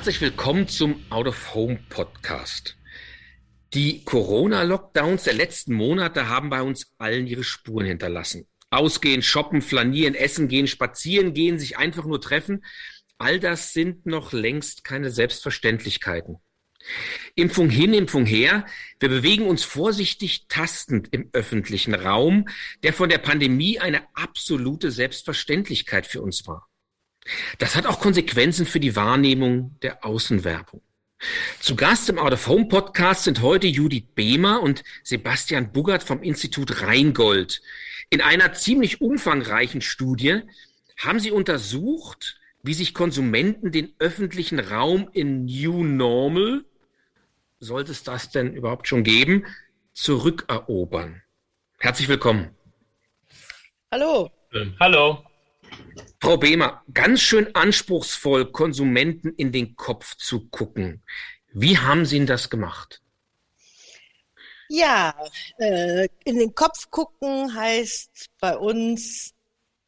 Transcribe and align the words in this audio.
Herzlich 0.00 0.22
willkommen 0.22 0.66
zum 0.66 1.04
Out 1.10 1.26
of 1.26 1.54
Home 1.54 1.78
Podcast. 1.90 2.78
Die 3.74 4.02
Corona-Lockdowns 4.02 5.24
der 5.24 5.34
letzten 5.34 5.74
Monate 5.74 6.26
haben 6.26 6.48
bei 6.48 6.62
uns 6.62 6.94
allen 6.96 7.26
ihre 7.26 7.44
Spuren 7.44 7.84
hinterlassen. 7.84 8.48
Ausgehen, 8.70 9.20
shoppen, 9.20 9.60
flanieren, 9.60 10.14
essen 10.14 10.48
gehen, 10.48 10.68
spazieren 10.68 11.34
gehen, 11.34 11.58
sich 11.58 11.76
einfach 11.76 12.06
nur 12.06 12.18
treffen. 12.18 12.64
All 13.18 13.40
das 13.40 13.74
sind 13.74 14.06
noch 14.06 14.32
längst 14.32 14.84
keine 14.84 15.10
Selbstverständlichkeiten. 15.10 16.38
Impfung 17.34 17.68
hin, 17.68 17.92
Impfung 17.92 18.24
her. 18.24 18.64
Wir 19.00 19.10
bewegen 19.10 19.46
uns 19.46 19.64
vorsichtig 19.64 20.46
tastend 20.48 21.08
im 21.12 21.28
öffentlichen 21.34 21.94
Raum, 21.94 22.48
der 22.82 22.94
von 22.94 23.10
der 23.10 23.18
Pandemie 23.18 23.78
eine 23.78 24.04
absolute 24.14 24.92
Selbstverständlichkeit 24.92 26.06
für 26.06 26.22
uns 26.22 26.46
war. 26.46 26.69
Das 27.58 27.76
hat 27.76 27.86
auch 27.86 28.00
Konsequenzen 28.00 28.66
für 28.66 28.80
die 28.80 28.96
Wahrnehmung 28.96 29.76
der 29.82 30.04
Außenwerbung. 30.04 30.82
Zu 31.60 31.76
Gast 31.76 32.08
im 32.08 32.18
Out 32.18 32.32
of 32.32 32.46
Home 32.46 32.66
Podcast 32.66 33.24
sind 33.24 33.42
heute 33.42 33.66
Judith 33.66 34.04
Behmer 34.14 34.62
und 34.62 34.82
Sebastian 35.02 35.70
Buggert 35.70 36.02
vom 36.02 36.22
Institut 36.22 36.82
Rheingold. 36.82 37.60
In 38.08 38.22
einer 38.22 38.54
ziemlich 38.54 39.02
umfangreichen 39.02 39.82
Studie 39.82 40.40
haben 40.96 41.20
sie 41.20 41.30
untersucht, 41.30 42.40
wie 42.62 42.74
sich 42.74 42.94
Konsumenten 42.94 43.70
den 43.70 43.94
öffentlichen 43.98 44.60
Raum 44.60 45.10
in 45.12 45.44
New 45.44 45.84
Normal, 45.84 46.64
sollte 47.58 47.92
es 47.92 48.02
das 48.02 48.30
denn 48.30 48.54
überhaupt 48.54 48.88
schon 48.88 49.04
geben, 49.04 49.46
zurückerobern. 49.92 51.22
Herzlich 51.78 52.08
willkommen. 52.08 52.50
Hallo. 53.90 54.30
Hallo. 54.78 55.29
Frau 56.20 56.36
Behmer, 56.36 56.82
ganz 56.92 57.20
schön 57.20 57.54
anspruchsvoll, 57.54 58.52
Konsumenten 58.52 59.34
in 59.36 59.52
den 59.52 59.76
Kopf 59.76 60.16
zu 60.16 60.48
gucken. 60.48 61.02
Wie 61.52 61.78
haben 61.78 62.04
Sie 62.04 62.18
denn 62.18 62.26
das 62.26 62.50
gemacht? 62.50 63.00
Ja, 64.68 65.14
äh, 65.58 66.06
in 66.24 66.38
den 66.38 66.54
Kopf 66.54 66.90
gucken 66.90 67.54
heißt 67.54 68.26
bei 68.40 68.56
uns 68.56 69.34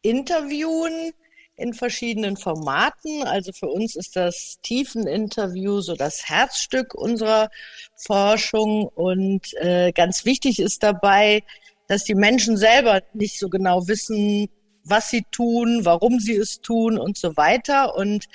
interviewen 0.01 1.13
in 1.57 1.75
verschiedenen 1.75 2.37
Formaten. 2.37 3.23
Also 3.23 3.53
für 3.53 3.69
uns 3.69 3.95
ist 3.95 4.17
das 4.17 4.59
Tiefeninterview 4.63 5.81
so 5.81 5.95
das 5.95 6.29
Herzstück 6.29 6.95
unserer 6.95 7.51
Forschung. 7.97 8.89
Und 8.89 9.55
äh, 9.55 9.93
ganz 9.93 10.25
wichtig 10.25 10.59
ist 10.59 10.83
dabei, 10.83 11.45
dass 11.87 12.05
die 12.05 12.15
Menschen 12.15 12.57
selber 12.57 13.03
nicht 13.13 13.39
so 13.39 13.49
genau 13.49 13.87
wissen, 13.87 14.49
was 14.85 15.11
sie 15.11 15.25
tun, 15.31 15.85
warum 15.85 16.21
sie 16.21 16.37
es 16.37 16.61
tun 16.61 16.99
und 16.99 17.17
so 17.17 17.37
weiter. 17.37 17.95
Und 17.97 18.27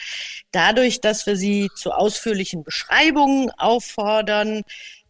dadurch, 0.51 1.01
dass 1.01 1.25
wir 1.25 1.35
sie 1.35 1.69
zu 1.75 1.91
ausführlichen 1.91 2.63
Beschreibungen 2.63 3.51
auffordern, 3.51 4.63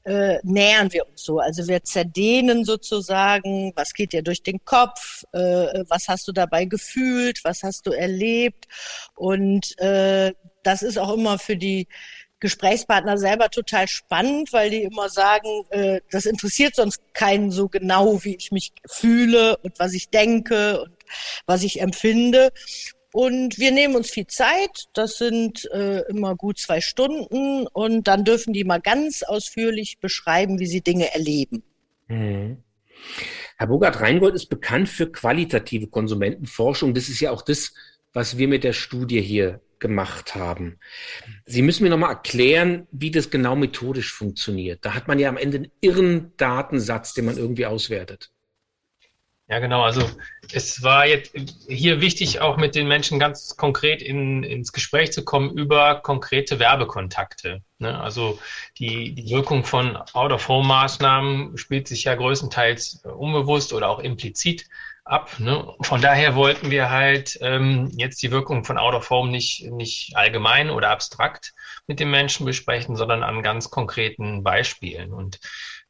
äh, 0.07 0.39
nähern 0.43 0.93
wir 0.93 1.07
uns 1.07 1.23
so. 1.23 1.39
Also 1.39 1.67
wir 1.67 1.83
zerdehnen 1.83 2.63
sozusagen, 2.63 3.73
was 3.75 3.93
geht 3.93 4.13
dir 4.13 4.21
durch 4.21 4.41
den 4.41 4.63
Kopf, 4.63 5.25
äh, 5.33 5.83
was 5.89 6.07
hast 6.07 6.27
du 6.27 6.31
dabei 6.31 6.65
gefühlt, 6.65 7.43
was 7.43 7.63
hast 7.63 7.85
du 7.85 7.91
erlebt. 7.91 8.67
Und 9.15 9.77
äh, 9.79 10.33
das 10.63 10.81
ist 10.81 10.97
auch 10.97 11.13
immer 11.13 11.37
für 11.39 11.57
die 11.57 11.87
Gesprächspartner 12.39 13.17
selber 13.17 13.49
total 13.49 13.87
spannend, 13.87 14.53
weil 14.53 14.69
die 14.69 14.83
immer 14.83 15.09
sagen, 15.09 15.65
äh, 15.71 16.01
das 16.11 16.25
interessiert 16.25 16.75
sonst 16.75 17.01
keinen 17.13 17.51
so 17.51 17.67
genau, 17.67 18.23
wie 18.23 18.35
ich 18.35 18.51
mich 18.51 18.73
fühle 18.85 19.57
und 19.57 19.79
was 19.79 19.93
ich 19.93 20.09
denke 20.09 20.81
und 20.81 20.96
was 21.45 21.63
ich 21.63 21.81
empfinde. 21.81 22.51
Und 23.13 23.57
wir 23.57 23.71
nehmen 23.71 23.95
uns 23.95 24.11
viel 24.11 24.27
Zeit, 24.27 24.85
das 24.93 25.17
sind 25.17 25.65
äh, 25.71 26.01
immer 26.09 26.35
gut 26.35 26.59
zwei 26.59 26.81
Stunden 26.81 27.65
und 27.67 28.07
dann 28.07 28.25
dürfen 28.25 28.53
die 28.53 28.63
mal 28.63 28.81
ganz 28.81 29.23
ausführlich 29.23 29.97
beschreiben, 29.99 30.59
wie 30.59 30.67
sie 30.67 30.81
Dinge 30.81 31.13
erleben. 31.13 31.63
Mhm. 32.07 32.63
Herr 33.57 33.67
Bogart 33.67 34.01
Reingold 34.01 34.35
ist 34.35 34.47
bekannt 34.47 34.89
für 34.89 35.11
qualitative 35.11 35.87
Konsumentenforschung. 35.87 36.93
Das 36.93 37.09
ist 37.09 37.19
ja 37.19 37.31
auch 37.31 37.41
das, 37.41 37.73
was 38.13 38.37
wir 38.37 38.47
mit 38.47 38.63
der 38.63 38.73
Studie 38.73 39.21
hier 39.21 39.61
gemacht 39.79 40.35
haben. 40.35 40.79
Sie 41.45 41.61
müssen 41.61 41.83
mir 41.83 41.89
nochmal 41.89 42.11
erklären, 42.11 42.87
wie 42.91 43.11
das 43.11 43.29
genau 43.29 43.55
methodisch 43.55 44.11
funktioniert. 44.11 44.83
Da 44.83 44.93
hat 44.93 45.07
man 45.07 45.19
ja 45.19 45.29
am 45.29 45.37
Ende 45.37 45.57
einen 45.57 45.71
irren 45.81 46.33
Datensatz, 46.37 47.13
den 47.13 47.25
man 47.25 47.37
irgendwie 47.37 47.65
auswertet. 47.65 48.31
Ja, 49.49 49.59
genau. 49.59 49.81
Also 49.83 50.01
es 50.51 50.83
war 50.83 51.07
jetzt 51.07 51.33
hier 51.69 52.01
wichtig, 52.01 52.41
auch 52.41 52.57
mit 52.57 52.75
den 52.75 52.87
Menschen 52.87 53.17
ganz 53.17 53.55
konkret 53.55 54.01
in, 54.01 54.43
ins 54.43 54.73
Gespräch 54.73 55.13
zu 55.13 55.23
kommen 55.23 55.51
über 55.57 56.01
konkrete 56.01 56.59
Werbekontakte. 56.59 57.61
Ne? 57.79 57.97
Also 57.97 58.39
die, 58.77 59.13
die 59.15 59.29
Wirkung 59.29 59.63
von 59.63 59.95
Out-of-Home-Maßnahmen 59.95 61.57
spielt 61.57 61.87
sich 61.87 62.03
ja 62.03 62.15
größtenteils 62.15 63.05
unbewusst 63.05 63.71
oder 63.71 63.87
auch 63.89 63.99
implizit 63.99 64.65
ab. 65.05 65.39
Ne? 65.39 65.73
Von 65.79 66.01
daher 66.01 66.35
wollten 66.35 66.69
wir 66.69 66.89
halt 66.89 67.37
ähm, 67.41 67.89
jetzt 67.95 68.21
die 68.21 68.31
Wirkung 68.31 68.65
von 68.65 68.77
Out-of-Home 68.77 69.31
nicht, 69.31 69.71
nicht 69.71 70.17
allgemein 70.17 70.69
oder 70.69 70.89
abstrakt 70.89 71.53
mit 71.87 72.01
den 72.01 72.11
Menschen 72.11 72.45
besprechen, 72.45 72.97
sondern 72.97 73.23
an 73.23 73.43
ganz 73.43 73.69
konkreten 73.69 74.43
Beispielen. 74.43 75.13
Und 75.13 75.39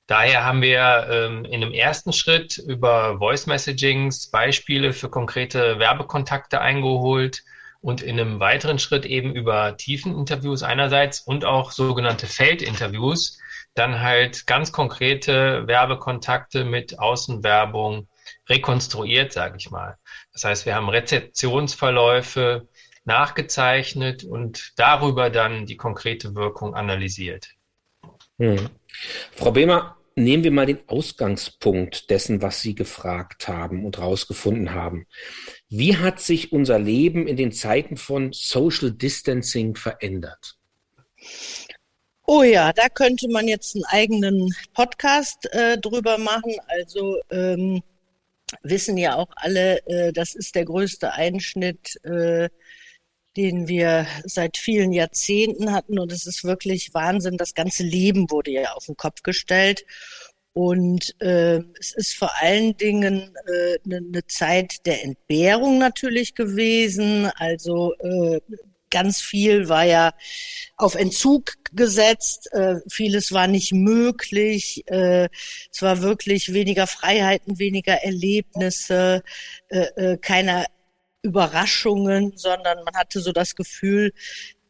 Daher 0.07 0.45
haben 0.45 0.61
wir 0.61 1.07
ähm, 1.11 1.43
in 1.43 1.61
einem 1.61 1.73
ersten 1.73 2.13
Schritt 2.13 2.57
über 2.57 3.17
Voice 3.19 3.45
Messagings 3.45 4.31
Beispiele 4.31 4.93
für 4.93 5.09
konkrete 5.09 5.79
Werbekontakte 5.79 6.61
eingeholt 6.61 7.43
und 7.81 8.01
in 8.01 8.19
einem 8.19 8.39
weiteren 8.39 8.79
Schritt 8.79 9.05
eben 9.05 9.35
über 9.35 9.75
Tiefeninterviews 9.75 10.63
einerseits 10.63 11.19
und 11.19 11.43
auch 11.43 11.71
sogenannte 11.71 12.25
Feldinterviews 12.25 13.39
dann 13.75 14.01
halt 14.01 14.47
ganz 14.47 14.71
konkrete 14.71 15.67
Werbekontakte 15.67 16.63
mit 16.63 16.99
Außenwerbung 16.99 18.07
rekonstruiert, 18.49 19.33
sage 19.33 19.57
ich 19.57 19.69
mal. 19.69 19.97
Das 20.31 20.45
heißt, 20.45 20.65
wir 20.65 20.75
haben 20.75 20.89
Rezeptionsverläufe 20.89 22.67
nachgezeichnet 23.03 24.23
und 24.23 24.73
darüber 24.77 25.29
dann 25.29 25.65
die 25.65 25.77
konkrete 25.77 26.33
Wirkung 26.33 26.75
analysiert. 26.75 27.49
Hm. 28.39 28.69
Frau 29.35 29.51
Behmer, 29.51 29.96
nehmen 30.17 30.43
wir 30.43 30.51
mal 30.51 30.65
den 30.65 30.79
Ausgangspunkt 30.87 32.09
dessen, 32.09 32.41
was 32.41 32.61
Sie 32.61 32.75
gefragt 32.75 33.47
haben 33.47 33.85
und 33.85 33.97
herausgefunden 33.97 34.73
haben. 34.73 35.05
Wie 35.69 35.95
hat 35.97 36.19
sich 36.19 36.51
unser 36.51 36.79
Leben 36.79 37.27
in 37.27 37.37
den 37.37 37.51
Zeiten 37.51 37.97
von 37.97 38.33
Social 38.33 38.91
Distancing 38.91 39.75
verändert? 39.75 40.57
Oh 42.25 42.43
ja, 42.43 42.73
da 42.73 42.89
könnte 42.89 43.29
man 43.29 43.47
jetzt 43.47 43.75
einen 43.75 43.85
eigenen 43.85 44.53
Podcast 44.73 45.47
äh, 45.53 45.77
drüber 45.77 46.17
machen. 46.17 46.55
Also 46.67 47.17
ähm, 47.29 47.83
wissen 48.63 48.97
ja 48.97 49.15
auch 49.15 49.29
alle, 49.35 49.85
äh, 49.85 50.11
das 50.11 50.35
ist 50.35 50.55
der 50.55 50.65
größte 50.65 51.13
Einschnitt 51.13 52.03
äh, 52.03 52.49
den 53.37 53.67
wir 53.67 54.07
seit 54.25 54.57
vielen 54.57 54.91
Jahrzehnten 54.91 55.71
hatten. 55.71 55.99
Und 55.99 56.11
es 56.11 56.25
ist 56.25 56.43
wirklich 56.43 56.93
Wahnsinn. 56.93 57.37
Das 57.37 57.53
ganze 57.53 57.83
Leben 57.83 58.29
wurde 58.31 58.51
ja 58.51 58.73
auf 58.73 58.85
den 58.87 58.97
Kopf 58.97 59.21
gestellt. 59.21 59.85
Und 60.53 61.15
äh, 61.21 61.59
es 61.79 61.93
ist 61.93 62.15
vor 62.15 62.31
allen 62.41 62.75
Dingen 62.77 63.31
äh, 63.45 63.77
eine 63.85 64.01
ne 64.01 64.25
Zeit 64.25 64.87
der 64.87 65.03
Entbehrung 65.03 65.77
natürlich 65.77 66.33
gewesen. 66.33 67.29
Also 67.37 67.93
äh, 67.99 68.41
ganz 68.89 69.21
viel 69.21 69.69
war 69.69 69.83
ja 69.83 70.13
auf 70.77 70.95
Entzug 70.95 71.53
gesetzt, 71.73 72.49
äh, 72.53 72.77
vieles 72.89 73.31
war 73.31 73.47
nicht 73.47 73.73
möglich, 73.73 74.83
äh, 74.87 75.27
es 75.71 75.81
war 75.81 76.01
wirklich 76.01 76.53
weniger 76.53 76.87
Freiheiten, 76.87 77.59
weniger 77.59 78.03
Erlebnisse, 78.03 79.23
äh, 79.69 79.79
äh, 79.95 80.17
keiner 80.17 80.65
Überraschungen, 81.21 82.33
sondern 82.35 82.83
man 82.83 82.95
hatte 82.95 83.19
so 83.19 83.31
das 83.31 83.55
Gefühl, 83.55 84.13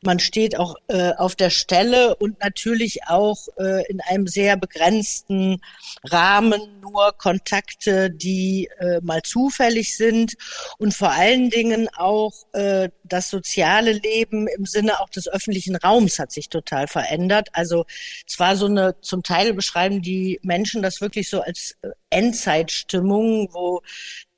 man 0.03 0.19
steht 0.19 0.57
auch 0.57 0.75
äh, 0.87 1.13
auf 1.13 1.35
der 1.35 1.49
Stelle 1.49 2.15
und 2.15 2.39
natürlich 2.41 3.05
auch 3.07 3.47
äh, 3.57 3.85
in 3.89 3.99
einem 4.01 4.27
sehr 4.27 4.55
begrenzten 4.55 5.59
Rahmen 6.03 6.79
nur 6.81 7.13
Kontakte, 7.17 8.11
die 8.11 8.69
äh, 8.79 9.01
mal 9.01 9.21
zufällig 9.23 9.97
sind 9.97 10.35
und 10.77 10.93
vor 10.93 11.11
allen 11.11 11.49
Dingen 11.49 11.89
auch 11.95 12.33
äh, 12.53 12.89
das 13.03 13.29
soziale 13.29 13.93
Leben 13.93 14.47
im 14.47 14.65
Sinne 14.65 14.99
auch 14.99 15.09
des 15.09 15.27
öffentlichen 15.27 15.75
Raums 15.75 16.19
hat 16.19 16.31
sich 16.31 16.49
total 16.49 16.87
verändert. 16.87 17.49
Also 17.53 17.85
es 18.27 18.39
war 18.39 18.55
so 18.55 18.67
eine, 18.67 18.95
zum 19.01 19.23
Teil 19.23 19.53
beschreiben 19.53 20.01
die 20.01 20.39
Menschen 20.43 20.81
das 20.81 21.01
wirklich 21.01 21.29
so 21.29 21.41
als 21.41 21.75
äh, 21.81 21.89
Endzeitstimmung, 22.09 23.49
wo 23.51 23.81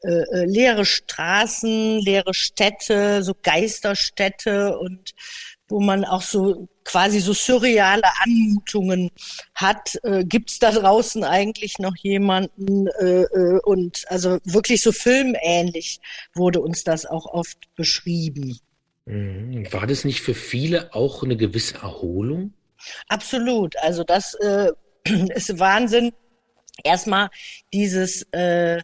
äh, 0.01 0.09
äh, 0.09 0.45
leere 0.45 0.85
Straßen, 0.85 1.99
leere 1.99 2.33
Städte, 2.33 3.21
so 3.23 3.35
Geisterstädte 3.41 4.77
und 4.79 5.13
wo 5.67 5.79
man 5.79 6.03
auch 6.03 6.21
so 6.21 6.67
quasi 6.83 7.19
so 7.19 7.33
surreale 7.33 8.07
Anmutungen 8.23 9.11
hat. 9.53 9.99
Äh, 10.03 10.23
Gibt 10.25 10.51
es 10.51 10.59
da 10.59 10.71
draußen 10.71 11.23
eigentlich 11.23 11.79
noch 11.79 11.95
jemanden? 11.97 12.87
Äh, 12.99 13.23
äh, 13.23 13.59
und 13.63 14.05
also 14.07 14.39
wirklich 14.45 14.81
so 14.81 14.91
filmähnlich 14.91 15.99
wurde 16.33 16.61
uns 16.61 16.83
das 16.83 17.05
auch 17.05 17.25
oft 17.27 17.57
beschrieben. 17.75 18.57
Mhm. 19.05 19.71
War 19.71 19.85
das 19.85 20.05
nicht 20.05 20.21
für 20.21 20.33
viele 20.33 20.93
auch 20.93 21.23
eine 21.23 21.37
gewisse 21.37 21.75
Erholung? 21.75 22.53
Absolut. 23.07 23.75
Also 23.77 24.03
das 24.03 24.33
äh, 24.35 24.71
ist 25.35 25.59
Wahnsinn. 25.59 26.13
Erstmal 26.83 27.29
dieses, 27.73 28.23
äh, 28.31 28.81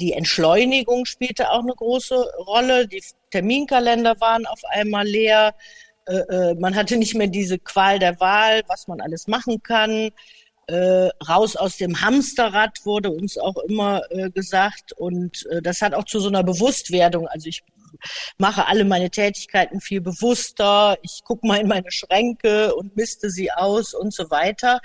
die 0.00 0.12
Entschleunigung 0.12 1.04
spielte 1.04 1.50
auch 1.50 1.60
eine 1.60 1.74
große 1.74 2.16
Rolle. 2.38 2.88
Die 2.88 3.02
Terminkalender 3.30 4.20
waren 4.20 4.46
auf 4.46 4.60
einmal 4.64 5.06
leer. 5.06 5.54
Äh, 6.06 6.14
äh, 6.14 6.54
man 6.54 6.74
hatte 6.74 6.96
nicht 6.96 7.14
mehr 7.14 7.26
diese 7.26 7.58
Qual 7.58 7.98
der 7.98 8.18
Wahl, 8.20 8.62
was 8.66 8.88
man 8.88 9.00
alles 9.00 9.28
machen 9.28 9.62
kann. 9.62 10.10
Äh, 10.66 11.10
raus 11.28 11.56
aus 11.56 11.76
dem 11.76 12.00
Hamsterrad 12.00 12.78
wurde 12.84 13.10
uns 13.10 13.36
auch 13.36 13.56
immer 13.68 14.02
äh, 14.10 14.30
gesagt. 14.30 14.92
Und 14.92 15.46
äh, 15.50 15.60
das 15.60 15.82
hat 15.82 15.94
auch 15.94 16.04
zu 16.04 16.20
so 16.20 16.28
einer 16.28 16.42
Bewusstwerdung. 16.42 17.28
Also 17.28 17.48
ich 17.48 17.62
mache 18.38 18.66
alle 18.66 18.84
meine 18.84 19.10
Tätigkeiten 19.10 19.80
viel 19.80 20.00
bewusster, 20.00 20.96
ich 21.02 21.22
gucke 21.24 21.46
mal 21.46 21.58
in 21.60 21.68
meine 21.68 21.90
Schränke 21.90 22.74
und 22.74 22.96
misste 22.96 23.30
sie 23.30 23.50
aus 23.52 23.94
und 23.94 24.12
so 24.12 24.30
weiter. 24.30 24.80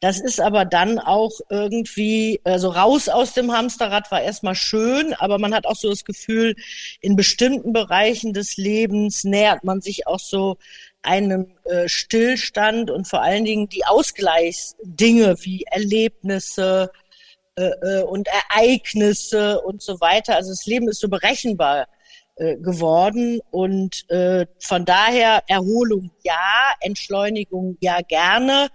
Das 0.00 0.20
ist 0.20 0.40
aber 0.40 0.64
dann 0.64 0.98
auch 0.98 1.32
irgendwie, 1.50 2.40
also 2.44 2.68
raus 2.68 3.08
aus 3.08 3.34
dem 3.34 3.52
Hamsterrad 3.52 4.10
war 4.10 4.22
erstmal 4.22 4.54
schön, 4.54 5.14
aber 5.14 5.38
man 5.38 5.54
hat 5.54 5.66
auch 5.66 5.76
so 5.76 5.90
das 5.90 6.04
Gefühl, 6.04 6.54
in 7.00 7.16
bestimmten 7.16 7.72
Bereichen 7.72 8.32
des 8.32 8.56
Lebens 8.56 9.24
nähert 9.24 9.64
man 9.64 9.80
sich 9.80 10.06
auch 10.06 10.20
so 10.20 10.56
einem 11.02 11.46
äh, 11.64 11.88
Stillstand 11.88 12.90
und 12.90 13.08
vor 13.08 13.22
allen 13.22 13.44
Dingen 13.44 13.68
die 13.68 13.84
Ausgleichsdinge 13.84 15.36
wie 15.40 15.64
Erlebnisse, 15.64 16.90
äh, 17.58 17.72
äh, 17.82 18.02
und 18.04 18.28
Ereignisse 18.28 19.60
und 19.60 19.82
so 19.82 20.00
weiter. 20.00 20.36
Also 20.36 20.50
das 20.50 20.64
Leben 20.66 20.86
ist 20.88 21.00
so 21.00 21.08
berechenbar 21.08 21.88
äh, 22.38 22.56
geworden. 22.56 23.40
Und 23.50 24.08
äh, 24.10 24.46
von 24.60 24.84
daher 24.84 25.42
Erholung 25.48 26.10
ja, 26.22 26.72
Entschleunigung 26.80 27.76
ja 27.80 28.00
gerne, 28.02 28.68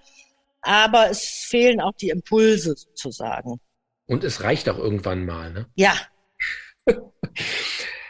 aber 0.61 1.09
es 1.09 1.45
fehlen 1.47 1.81
auch 1.81 1.93
die 1.93 2.09
Impulse 2.09 2.75
sozusagen. 2.75 3.59
Und 4.05 4.23
es 4.23 4.43
reicht 4.43 4.69
auch 4.69 4.77
irgendwann 4.77 5.25
mal, 5.25 5.51
ne? 5.51 5.67
Ja. 5.75 5.95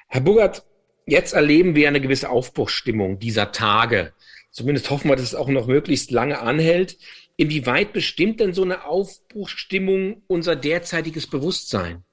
Herr 0.07 0.21
Bugert, 0.21 0.65
jetzt 1.05 1.33
erleben 1.33 1.75
wir 1.75 1.87
eine 1.87 2.01
gewisse 2.01 2.29
Aufbruchsstimmung 2.29 3.19
dieser 3.19 3.51
Tage. 3.51 4.13
Zumindest 4.51 4.89
hoffen 4.89 5.09
wir, 5.09 5.15
dass 5.15 5.25
es 5.25 5.35
auch 5.35 5.47
noch 5.47 5.67
möglichst 5.67 6.11
lange 6.11 6.39
anhält. 6.39 6.97
Inwieweit 7.37 7.93
bestimmt 7.93 8.39
denn 8.39 8.53
so 8.53 8.63
eine 8.63 8.85
Aufbruchsstimmung 8.85 10.23
unser 10.27 10.55
derzeitiges 10.55 11.27
Bewusstsein? 11.27 12.03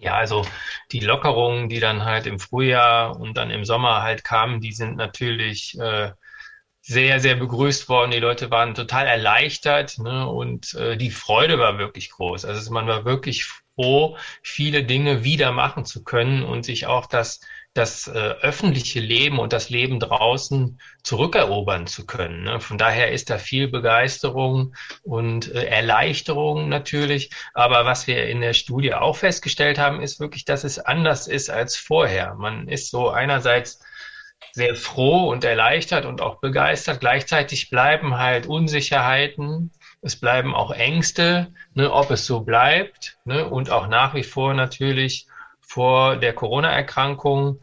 Ja, 0.00 0.14
also 0.14 0.46
die 0.92 1.00
Lockerungen, 1.00 1.68
die 1.68 1.80
dann 1.80 2.04
halt 2.04 2.26
im 2.26 2.38
Frühjahr 2.38 3.18
und 3.18 3.36
dann 3.36 3.50
im 3.50 3.64
Sommer 3.64 4.02
halt 4.02 4.22
kamen, 4.22 4.60
die 4.60 4.72
sind 4.72 4.96
natürlich 4.96 5.76
äh, 5.78 6.12
sehr, 6.82 7.20
sehr 7.20 7.34
begrüßt 7.34 7.88
worden. 7.88 8.12
Die 8.12 8.20
Leute 8.20 8.50
waren 8.50 8.74
total 8.74 9.06
erleichtert 9.08 9.98
ne? 9.98 10.28
und 10.28 10.74
äh, 10.74 10.96
die 10.96 11.10
Freude 11.10 11.58
war 11.58 11.78
wirklich 11.78 12.10
groß. 12.10 12.44
Also 12.44 12.72
man 12.72 12.86
war 12.86 13.04
wirklich 13.04 13.44
froh, 13.74 14.16
viele 14.42 14.84
Dinge 14.84 15.24
wieder 15.24 15.50
machen 15.50 15.84
zu 15.84 16.04
können 16.04 16.44
und 16.44 16.64
sich 16.64 16.86
auch 16.86 17.06
das 17.06 17.40
das 17.78 18.08
äh, 18.08 18.10
öffentliche 18.10 19.00
Leben 19.00 19.38
und 19.38 19.52
das 19.52 19.70
Leben 19.70 20.00
draußen 20.00 20.80
zurückerobern 21.04 21.86
zu 21.86 22.06
können. 22.06 22.42
Ne? 22.42 22.60
Von 22.60 22.76
daher 22.76 23.12
ist 23.12 23.30
da 23.30 23.38
viel 23.38 23.68
Begeisterung 23.68 24.74
und 25.04 25.54
äh, 25.54 25.64
Erleichterung 25.64 26.68
natürlich. 26.68 27.30
Aber 27.54 27.84
was 27.84 28.06
wir 28.06 28.26
in 28.26 28.40
der 28.40 28.52
Studie 28.52 28.94
auch 28.94 29.16
festgestellt 29.16 29.78
haben, 29.78 30.00
ist 30.00 30.18
wirklich, 30.18 30.44
dass 30.44 30.64
es 30.64 30.78
anders 30.78 31.28
ist 31.28 31.50
als 31.50 31.76
vorher. 31.76 32.34
Man 32.34 32.66
ist 32.66 32.90
so 32.90 33.10
einerseits 33.10 33.80
sehr 34.52 34.74
froh 34.74 35.30
und 35.30 35.44
erleichtert 35.44 36.04
und 36.04 36.20
auch 36.20 36.40
begeistert. 36.40 37.00
Gleichzeitig 37.00 37.70
bleiben 37.70 38.18
halt 38.18 38.46
Unsicherheiten, 38.46 39.70
es 40.02 40.16
bleiben 40.16 40.54
auch 40.54 40.72
Ängste, 40.72 41.52
ne, 41.74 41.92
ob 41.92 42.10
es 42.10 42.26
so 42.26 42.40
bleibt 42.40 43.18
ne, 43.24 43.48
und 43.48 43.70
auch 43.70 43.88
nach 43.88 44.14
wie 44.14 44.24
vor 44.24 44.54
natürlich 44.54 45.28
vor 45.68 46.16
der 46.16 46.32
Corona-Erkrankung. 46.32 47.60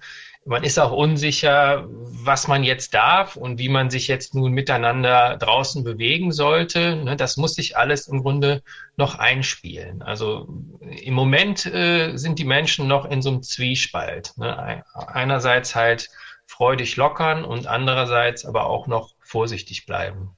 Man 0.48 0.64
ist 0.64 0.78
auch 0.78 0.92
unsicher, 0.92 1.88
was 1.90 2.48
man 2.48 2.64
jetzt 2.64 2.94
darf 2.94 3.36
und 3.36 3.58
wie 3.58 3.68
man 3.68 3.90
sich 3.90 4.08
jetzt 4.08 4.36
nun 4.36 4.52
miteinander 4.52 5.38
draußen 5.38 5.84
bewegen 5.84 6.32
sollte. 6.32 6.98
Ne, 6.98 7.16
das 7.16 7.36
muss 7.36 7.56
sich 7.56 7.78
alles 7.78 8.08
im 8.08 8.22
Grunde 8.22 8.62
noch 8.96 9.18
einspielen. 9.18 10.04
Also 10.04 10.48
im 10.82 11.16
Moment 11.16 11.66
äh, 11.66 12.16
sind 12.16 12.38
die 12.38 12.46
Menschen 12.46 12.88
noch 12.88 13.06
in 13.06 13.24
so 13.24 13.32
einem 13.32 13.42
Zwiespalt. 13.42 14.34
Ne. 14.38 14.84
Einerseits 14.94 15.74
halt 15.74 16.10
freudig 16.46 16.96
lockern 16.96 17.44
und 17.44 17.66
andererseits 17.66 18.46
aber 18.46 18.68
auch 18.68 18.86
noch 18.86 19.16
vorsichtig 19.22 19.88
bleiben. 19.88 20.38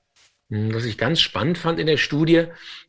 Hm, 0.50 0.74
was 0.74 0.86
ich 0.86 0.98
ganz 0.98 1.20
spannend 1.20 1.58
fand 1.58 1.80
in 1.80 1.88
der 1.88 1.98
Studie, 1.98 2.46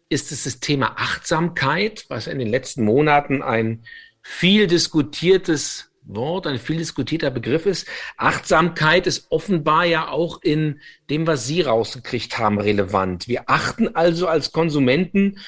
ist 0.09 0.33
es 0.33 0.45
das 0.45 0.61
Thema 0.61 0.95
Achtsamkeit, 0.97 2.07
was 2.09 2.29
in 2.29 2.39
den 2.39 2.49
letzten 2.49 2.85
Monaten 2.85 3.43
ein 3.43 3.85
viel 4.23 4.67
diskutiertes 4.67 5.91
Wort, 6.09 6.47
ein 6.47 6.59
viel 6.59 6.79
diskutierter 6.79 7.31
Begriff 7.31 7.67
ist. 7.67 7.87
Achtsamkeit 8.17 9.07
ist 9.07 9.27
offenbar 9.31 9.85
ja 9.85 10.09
auch 10.09 10.41
in 10.43 10.81
dem, 11.11 11.27
was 11.27 11.47
Sie 11.47 11.61
rausgekriegt 11.61 12.39
haben, 12.39 12.59
relevant. 12.59 13.29
Wir 13.29 13.49
achten 13.51 13.95
also 13.95 14.27
als 14.27 14.53
Konsumenten 14.53 15.39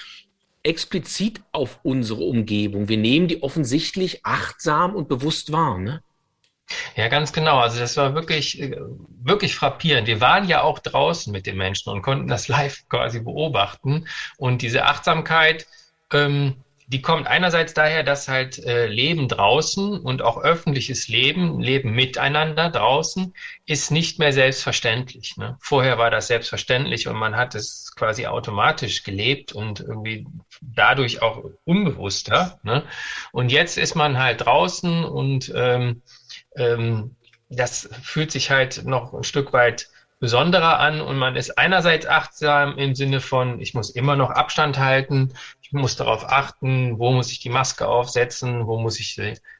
explizit 0.63 1.41
auf 1.53 1.81
unsere 1.83 2.23
Umgebung. 2.23 2.89
Wir 2.89 2.99
nehmen 2.99 3.29
die 3.29 3.43
offensichtlich 3.43 4.25
achtsam 4.27 4.95
und 4.95 5.09
bewusst 5.09 5.53
wahr. 5.53 5.79
Ne? 5.79 6.03
Ja, 6.95 7.09
ganz 7.09 7.33
genau. 7.33 7.59
Also 7.59 7.81
das 7.81 7.97
war 7.97 8.15
wirklich, 8.15 8.63
wirklich 9.23 9.55
frappierend. 9.55 10.07
Wir 10.07 10.21
waren 10.21 10.47
ja 10.47 10.63
auch 10.63 10.79
draußen 10.79 11.33
mit 11.33 11.47
den 11.47 11.57
Menschen 11.57 11.91
und 11.91 12.03
konnten 12.03 12.29
das 12.29 12.49
live 12.49 12.87
quasi 12.89 13.21
beobachten. 13.21 14.07
Und 14.37 14.63
diese 14.63 14.85
Achtsamkeit, 14.85 15.67
ähm, 16.13 16.57
die 16.93 17.03
kommt 17.03 17.29
einerseits 17.29 17.73
daher, 17.73 18.03
dass 18.03 18.27
halt 18.27 18.59
äh, 18.65 18.89
Leben 18.89 19.29
draußen 19.29 20.01
und 20.01 20.23
auch 20.23 20.39
öffentliches 20.39 21.07
Leben, 21.07 21.61
Leben 21.61 21.93
miteinander 21.93 22.69
draußen, 22.69 23.33
ist 23.65 23.93
nicht 23.93 24.19
mehr 24.19 24.33
selbstverständlich. 24.33 25.37
Ne? 25.37 25.57
Vorher 25.61 25.99
war 25.99 26.11
das 26.11 26.27
selbstverständlich 26.27 27.07
und 27.07 27.15
man 27.15 27.37
hat 27.37 27.55
es 27.55 27.93
quasi 27.95 28.27
automatisch 28.27 29.05
gelebt 29.05 29.53
und 29.53 29.79
irgendwie 29.79 30.27
dadurch 30.63 31.23
auch 31.23 31.45
unbewusster. 31.65 32.59
Ne? 32.65 32.83
Und 33.31 33.53
jetzt 33.53 33.79
ist 33.79 33.95
man 33.95 34.19
halt 34.19 34.45
draußen 34.45 35.05
und 35.05 35.53
ähm, 35.55 36.03
ähm, 36.57 37.15
das 37.51 37.89
fühlt 38.03 38.33
sich 38.33 38.51
halt 38.51 38.85
noch 38.85 39.15
ein 39.15 39.23
Stück 39.23 39.53
weit 39.53 39.89
besonderer 40.21 40.79
an 40.79 41.01
und 41.01 41.17
man 41.17 41.35
ist 41.35 41.59
einerseits 41.59 42.07
achtsam 42.07 42.77
im 42.79 42.95
Sinne 42.95 43.21
von, 43.21 43.61
ich 43.61 43.75
muss 43.75 43.91
immer 43.91 44.17
noch 44.17 44.31
Abstand 44.31 44.79
halten, 44.79 45.33
ich 45.63 45.73
muss 45.73 45.97
darauf 45.97 46.31
achten, 46.31 46.99
wo 46.99 47.11
muss 47.11 47.33
ich 47.33 47.41
die 47.41 47.49
Maske 47.49 47.89
aufsetzen, 47.89 48.67
wo 48.67 48.79
muss 48.79 49.01
ich 49.01 49.15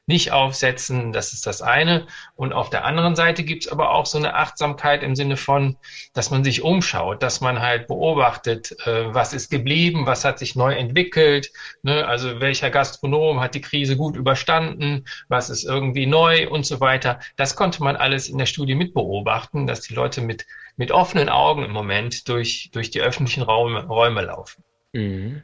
nicht 0.07 0.31
aufsetzen. 0.31 1.13
Das 1.13 1.33
ist 1.33 1.45
das 1.47 1.61
eine. 1.61 2.07
Und 2.35 2.53
auf 2.53 2.69
der 2.69 2.85
anderen 2.85 3.15
Seite 3.15 3.43
gibt 3.43 3.65
es 3.65 3.71
aber 3.71 3.91
auch 3.91 4.05
so 4.05 4.17
eine 4.17 4.35
Achtsamkeit 4.35 5.03
im 5.03 5.15
Sinne 5.15 5.37
von, 5.37 5.77
dass 6.13 6.31
man 6.31 6.43
sich 6.43 6.63
umschaut, 6.63 7.23
dass 7.23 7.41
man 7.41 7.61
halt 7.61 7.87
beobachtet, 7.87 8.75
äh, 8.85 9.13
was 9.13 9.33
ist 9.33 9.49
geblieben, 9.49 10.05
was 10.05 10.25
hat 10.25 10.39
sich 10.39 10.55
neu 10.55 10.73
entwickelt. 10.73 11.51
Ne? 11.83 12.05
Also 12.05 12.39
welcher 12.41 12.69
Gastronom 12.69 13.39
hat 13.39 13.55
die 13.55 13.61
Krise 13.61 13.95
gut 13.95 14.15
überstanden, 14.15 15.05
was 15.29 15.49
ist 15.49 15.63
irgendwie 15.63 16.07
neu 16.07 16.49
und 16.49 16.65
so 16.65 16.79
weiter. 16.79 17.19
Das 17.35 17.55
konnte 17.55 17.83
man 17.83 17.95
alles 17.95 18.27
in 18.27 18.37
der 18.37 18.47
Studie 18.47 18.75
mitbeobachten, 18.75 19.67
dass 19.67 19.81
die 19.81 19.93
Leute 19.93 20.21
mit, 20.21 20.45
mit 20.77 20.91
offenen 20.91 21.29
Augen 21.29 21.63
im 21.63 21.71
Moment 21.71 22.27
durch, 22.27 22.69
durch 22.73 22.91
die 22.91 23.01
öffentlichen 23.01 23.43
Räume, 23.43 23.85
Räume 23.85 24.21
laufen. 24.21 24.63
Mhm. 24.93 25.43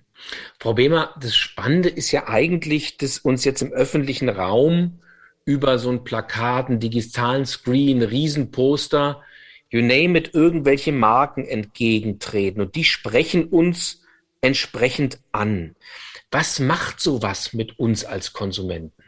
Frau 0.59 0.73
Behmer, 0.73 1.13
das 1.21 1.35
Spannende 1.35 1.89
ist 1.89 2.11
ja 2.11 2.27
eigentlich, 2.27 2.97
dass 2.97 3.17
uns 3.17 3.45
jetzt 3.45 3.61
im 3.61 3.71
öffentlichen 3.71 4.29
Raum 4.29 4.99
über 5.45 5.79
so 5.79 5.89
ein 5.89 6.03
Plakat, 6.03 6.67
einen 6.67 6.79
digitalen 6.79 7.45
Screen, 7.45 8.01
Riesenposter, 8.01 9.23
you 9.69 9.81
name 9.81 10.17
it, 10.17 10.33
irgendwelche 10.33 10.91
Marken 10.91 11.45
entgegentreten 11.45 12.61
und 12.61 12.75
die 12.75 12.83
sprechen 12.83 13.45
uns 13.45 14.01
entsprechend 14.41 15.19
an. 15.31 15.75
Was 16.31 16.59
macht 16.59 16.99
sowas 16.99 17.53
mit 17.53 17.79
uns 17.79 18.03
als 18.03 18.33
Konsumenten? 18.33 19.03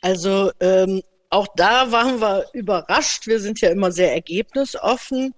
Also 0.00 0.52
ähm, 0.60 1.02
auch 1.28 1.48
da 1.56 1.92
waren 1.92 2.20
wir 2.20 2.46
überrascht. 2.52 3.26
Wir 3.26 3.40
sind 3.40 3.60
ja 3.60 3.70
immer 3.70 3.92
sehr 3.92 4.12
ergebnisoffen 4.12 5.34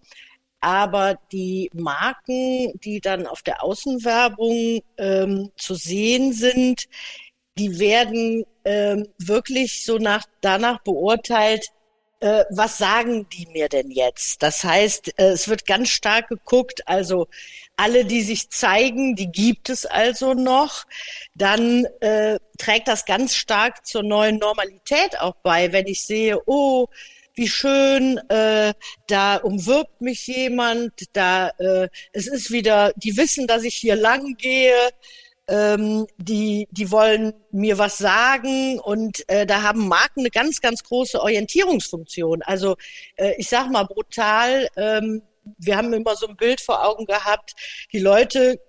aber 0.63 1.19
die 1.33 1.69
Marken, 1.75 2.73
die 2.81 3.01
dann 3.01 3.27
auf 3.27 3.43
der 3.43 3.63
Außenwerbung 3.63 4.81
ähm, 4.97 5.51
zu 5.57 5.75
sehen 5.75 6.33
sind, 6.33 6.87
die 7.59 7.79
werden 7.79 8.45
ähm, 8.65 9.09
wirklich 9.19 9.85
so 9.85 9.99
nach, 9.99 10.25
danach 10.41 10.81
beurteilt, 10.83 11.67
äh, 12.21 12.45
was 12.51 12.79
sagen 12.79 13.29
die 13.31 13.47
mir 13.47 13.69
denn 13.69 13.91
jetzt? 13.91 14.43
Das 14.45 14.63
heißt, 14.63 15.19
äh, 15.19 15.31
es 15.31 15.49
wird 15.49 15.67
ganz 15.67 15.89
stark 15.89 16.29
geguckt, 16.29 16.87
also 16.87 17.27
alle, 17.77 18.05
die 18.05 18.23
sich 18.23 18.49
zeigen, 18.49 19.17
die 19.17 19.33
gibt 19.33 19.69
es 19.69 19.85
also 19.85 20.33
noch. 20.33 20.85
Dann 21.35 21.87
äh, 22.01 22.39
trägt 22.57 22.87
das 22.87 23.05
ganz 23.05 23.35
stark 23.35 23.85
zur 23.85 24.05
neuen 24.05 24.39
Normalität 24.39 25.19
auch 25.19 25.35
bei, 25.43 25.73
wenn 25.73 25.89
ich 25.89 26.05
sehe, 26.05 26.41
oh, 26.47 26.87
wie 27.35 27.49
schön, 27.49 28.19
äh, 28.29 28.75
da 29.07 29.37
umwirbt 29.37 30.01
mich 30.01 30.27
jemand, 30.27 30.93
da 31.13 31.49
äh, 31.59 31.89
es 32.13 32.27
ist 32.27 32.51
wieder, 32.51 32.93
die 32.97 33.17
wissen, 33.17 33.47
dass 33.47 33.65
ich 33.65 33.75
hier 33.75 33.97
lang 33.97 34.37
gehe, 34.37 34.75
ähm, 35.49 36.07
die, 36.19 36.69
die 36.71 36.91
wollen 36.91 37.33
mir 37.51 37.79
was 37.79 37.99
sagen 37.99 38.79
und 38.79 39.29
äh, 39.29 39.47
da 39.47 39.63
haben 39.63 39.89
Marken 39.89 40.21
eine 40.21 40.31
ganz, 40.31 40.61
ganz 40.61 40.85
große 40.85 41.21
Orientierungsfunktion. 41.21 42.43
Also 42.43 42.77
äh, 43.17 43.35
ich 43.39 43.49
sag 43.49 43.71
mal 43.71 43.85
brutal, 43.85 44.69
ähm, 44.77 45.23
wir 45.59 45.77
haben 45.77 45.93
immer 45.93 46.15
so 46.17 46.29
ein 46.29 46.37
Bild 46.37 46.61
vor 46.61 46.87
Augen 46.87 47.07
gehabt, 47.07 47.55
die 47.93 47.99
Leute 47.99 48.61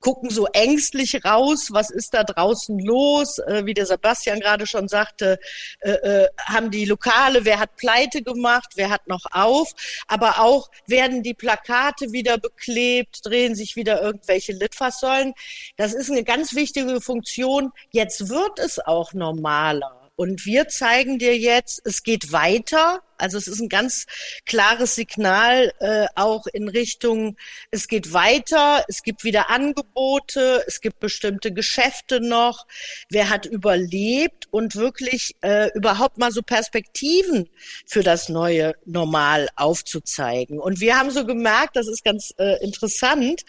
gucken 0.00 0.30
so 0.30 0.46
ängstlich 0.46 1.24
raus, 1.24 1.68
was 1.72 1.90
ist 1.90 2.14
da 2.14 2.24
draußen 2.24 2.78
los? 2.78 3.38
Äh, 3.38 3.66
wie 3.66 3.74
der 3.74 3.86
Sebastian 3.86 4.40
gerade 4.40 4.66
schon 4.66 4.88
sagte, 4.88 5.38
äh, 5.80 5.90
äh, 5.90 6.28
haben 6.46 6.70
die 6.70 6.84
Lokale, 6.84 7.44
wer 7.44 7.58
hat 7.58 7.76
Pleite 7.76 8.22
gemacht, 8.22 8.72
wer 8.76 8.90
hat 8.90 9.06
noch 9.08 9.24
auf? 9.30 9.72
Aber 10.06 10.40
auch 10.40 10.70
werden 10.86 11.22
die 11.22 11.34
Plakate 11.34 12.12
wieder 12.12 12.38
beklebt, 12.38 13.20
drehen 13.24 13.54
sich 13.54 13.76
wieder 13.76 14.00
irgendwelche 14.00 14.52
Litfaßsäulen. 14.52 15.34
Das 15.76 15.94
ist 15.94 16.10
eine 16.10 16.24
ganz 16.24 16.54
wichtige 16.54 17.00
Funktion. 17.00 17.72
Jetzt 17.90 18.28
wird 18.28 18.58
es 18.58 18.78
auch 18.78 19.12
normaler. 19.12 19.97
Und 20.18 20.44
wir 20.44 20.66
zeigen 20.66 21.20
dir 21.20 21.38
jetzt, 21.38 21.80
es 21.84 22.02
geht 22.02 22.32
weiter. 22.32 23.04
Also 23.18 23.38
es 23.38 23.46
ist 23.46 23.60
ein 23.60 23.68
ganz 23.68 24.06
klares 24.46 24.96
Signal 24.96 25.72
äh, 25.78 26.06
auch 26.16 26.48
in 26.52 26.68
Richtung, 26.68 27.36
es 27.70 27.86
geht 27.86 28.12
weiter, 28.12 28.84
es 28.88 29.04
gibt 29.04 29.22
wieder 29.22 29.48
Angebote, 29.48 30.64
es 30.66 30.80
gibt 30.80 30.98
bestimmte 30.98 31.52
Geschäfte 31.52 32.20
noch. 32.20 32.66
Wer 33.10 33.30
hat 33.30 33.46
überlebt 33.46 34.48
und 34.50 34.74
wirklich 34.74 35.36
äh, 35.42 35.70
überhaupt 35.74 36.18
mal 36.18 36.32
so 36.32 36.42
Perspektiven 36.42 37.48
für 37.86 38.02
das 38.02 38.28
neue 38.28 38.74
Normal 38.86 39.48
aufzuzeigen. 39.54 40.58
Und 40.58 40.80
wir 40.80 40.98
haben 40.98 41.12
so 41.12 41.26
gemerkt, 41.26 41.76
das 41.76 41.86
ist 41.86 42.04
ganz 42.04 42.34
äh, 42.38 42.60
interessant, 42.64 43.44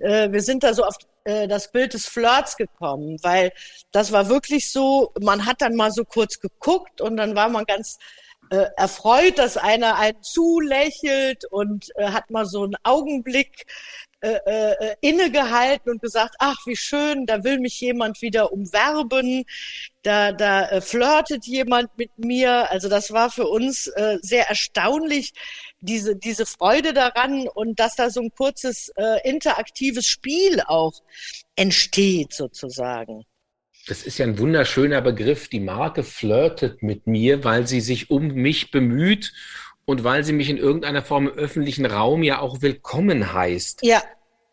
äh, 0.00 0.32
wir 0.32 0.42
sind 0.42 0.64
da 0.64 0.74
so 0.74 0.82
auf 0.82 0.96
äh, 1.28 1.46
das 1.46 1.70
Bild 1.70 1.92
des 1.92 2.06
Flirts 2.06 2.56
gekommen, 2.56 3.18
weil 3.22 3.52
das 3.92 4.12
war 4.12 4.30
wirklich 4.30 4.72
so, 4.72 5.12
man 5.20 5.44
hat 5.44 5.60
dann 5.60 5.76
mal 5.76 5.90
so 5.90 6.04
kurz 6.04 6.40
geguckt 6.40 7.02
und 7.02 7.18
dann 7.18 7.36
war 7.36 7.50
man 7.50 7.66
ganz 7.66 7.98
äh, 8.50 8.64
erfreut, 8.78 9.38
dass 9.38 9.58
einer 9.58 9.96
einen 9.96 10.22
zulächelt 10.22 11.44
und 11.50 11.90
äh, 11.96 12.12
hat 12.12 12.30
mal 12.30 12.46
so 12.46 12.64
einen 12.64 12.76
Augenblick 12.82 13.66
äh, 14.20 14.38
äh, 14.46 14.96
innegehalten 15.00 15.92
und 15.92 16.02
gesagt, 16.02 16.34
ach, 16.40 16.66
wie 16.66 16.74
schön, 16.74 17.24
da 17.24 17.44
will 17.44 17.60
mich 17.60 17.80
jemand 17.80 18.20
wieder 18.20 18.52
umwerben, 18.52 19.44
da, 20.02 20.32
da 20.32 20.68
äh, 20.68 20.80
flirtet 20.80 21.46
jemand 21.46 21.96
mit 21.96 22.18
mir. 22.18 22.68
Also 22.70 22.88
das 22.88 23.12
war 23.12 23.30
für 23.30 23.46
uns 23.46 23.86
äh, 23.86 24.18
sehr 24.20 24.48
erstaunlich, 24.48 25.34
diese, 25.80 26.16
diese 26.16 26.46
Freude 26.46 26.92
daran 26.92 27.46
und 27.46 27.78
dass 27.78 27.94
da 27.94 28.10
so 28.10 28.20
ein 28.20 28.32
kurzes 28.34 28.90
äh, 28.96 29.28
interaktives 29.28 30.06
Spiel 30.06 30.62
auch 30.66 30.94
entsteht 31.54 32.32
sozusagen. 32.32 33.24
Das 33.86 34.02
ist 34.02 34.18
ja 34.18 34.26
ein 34.26 34.38
wunderschöner 34.38 35.00
Begriff. 35.00 35.48
Die 35.48 35.60
Marke 35.60 36.02
flirtet 36.02 36.82
mit 36.82 37.06
mir, 37.06 37.44
weil 37.44 37.66
sie 37.68 37.80
sich 37.80 38.10
um 38.10 38.26
mich 38.26 38.72
bemüht 38.72 39.32
und 39.88 40.04
weil 40.04 40.22
sie 40.22 40.34
mich 40.34 40.50
in 40.50 40.58
irgendeiner 40.58 41.00
Form 41.00 41.28
im 41.28 41.34
öffentlichen 41.34 41.86
Raum 41.86 42.22
ja 42.22 42.40
auch 42.40 42.60
willkommen 42.60 43.32
heißt. 43.32 43.80
Ja. 43.82 44.02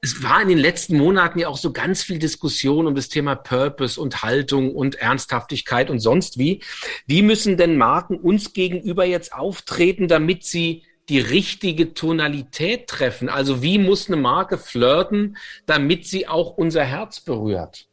Es 0.02 0.24
war 0.24 0.42
in 0.42 0.48
den 0.48 0.58
letzten 0.58 0.96
Monaten 0.96 1.40
ja 1.40 1.50
auch 1.50 1.58
so 1.58 1.74
ganz 1.74 2.04
viel 2.04 2.20
Diskussion 2.20 2.88
um 2.88 2.96
das 2.96 3.10
Thema 3.10 3.36
Purpose 3.36 4.00
und 4.00 4.24
Haltung 4.24 4.74
und 4.74 4.96
Ernsthaftigkeit 4.96 5.90
und 5.90 6.00
sonst 6.00 6.38
wie. 6.38 6.64
Wie 7.06 7.22
müssen 7.22 7.58
denn 7.58 7.76
Marken 7.76 8.18
uns 8.18 8.54
gegenüber 8.54 9.04
jetzt 9.04 9.34
auftreten, 9.34 10.08
damit 10.08 10.46
sie 10.46 10.84
die 11.10 11.20
richtige 11.20 11.94
Tonalität 11.94 12.88
treffen? 12.88 13.28
Also 13.28 13.62
wie 13.62 13.78
muss 13.78 14.08
eine 14.08 14.16
Marke 14.16 14.58
flirten, 14.58 15.36
damit 15.66 16.08
sie 16.08 16.30
auch 16.30 16.56
unser 16.56 16.86
Herz 16.86 17.20
berührt? 17.20 17.90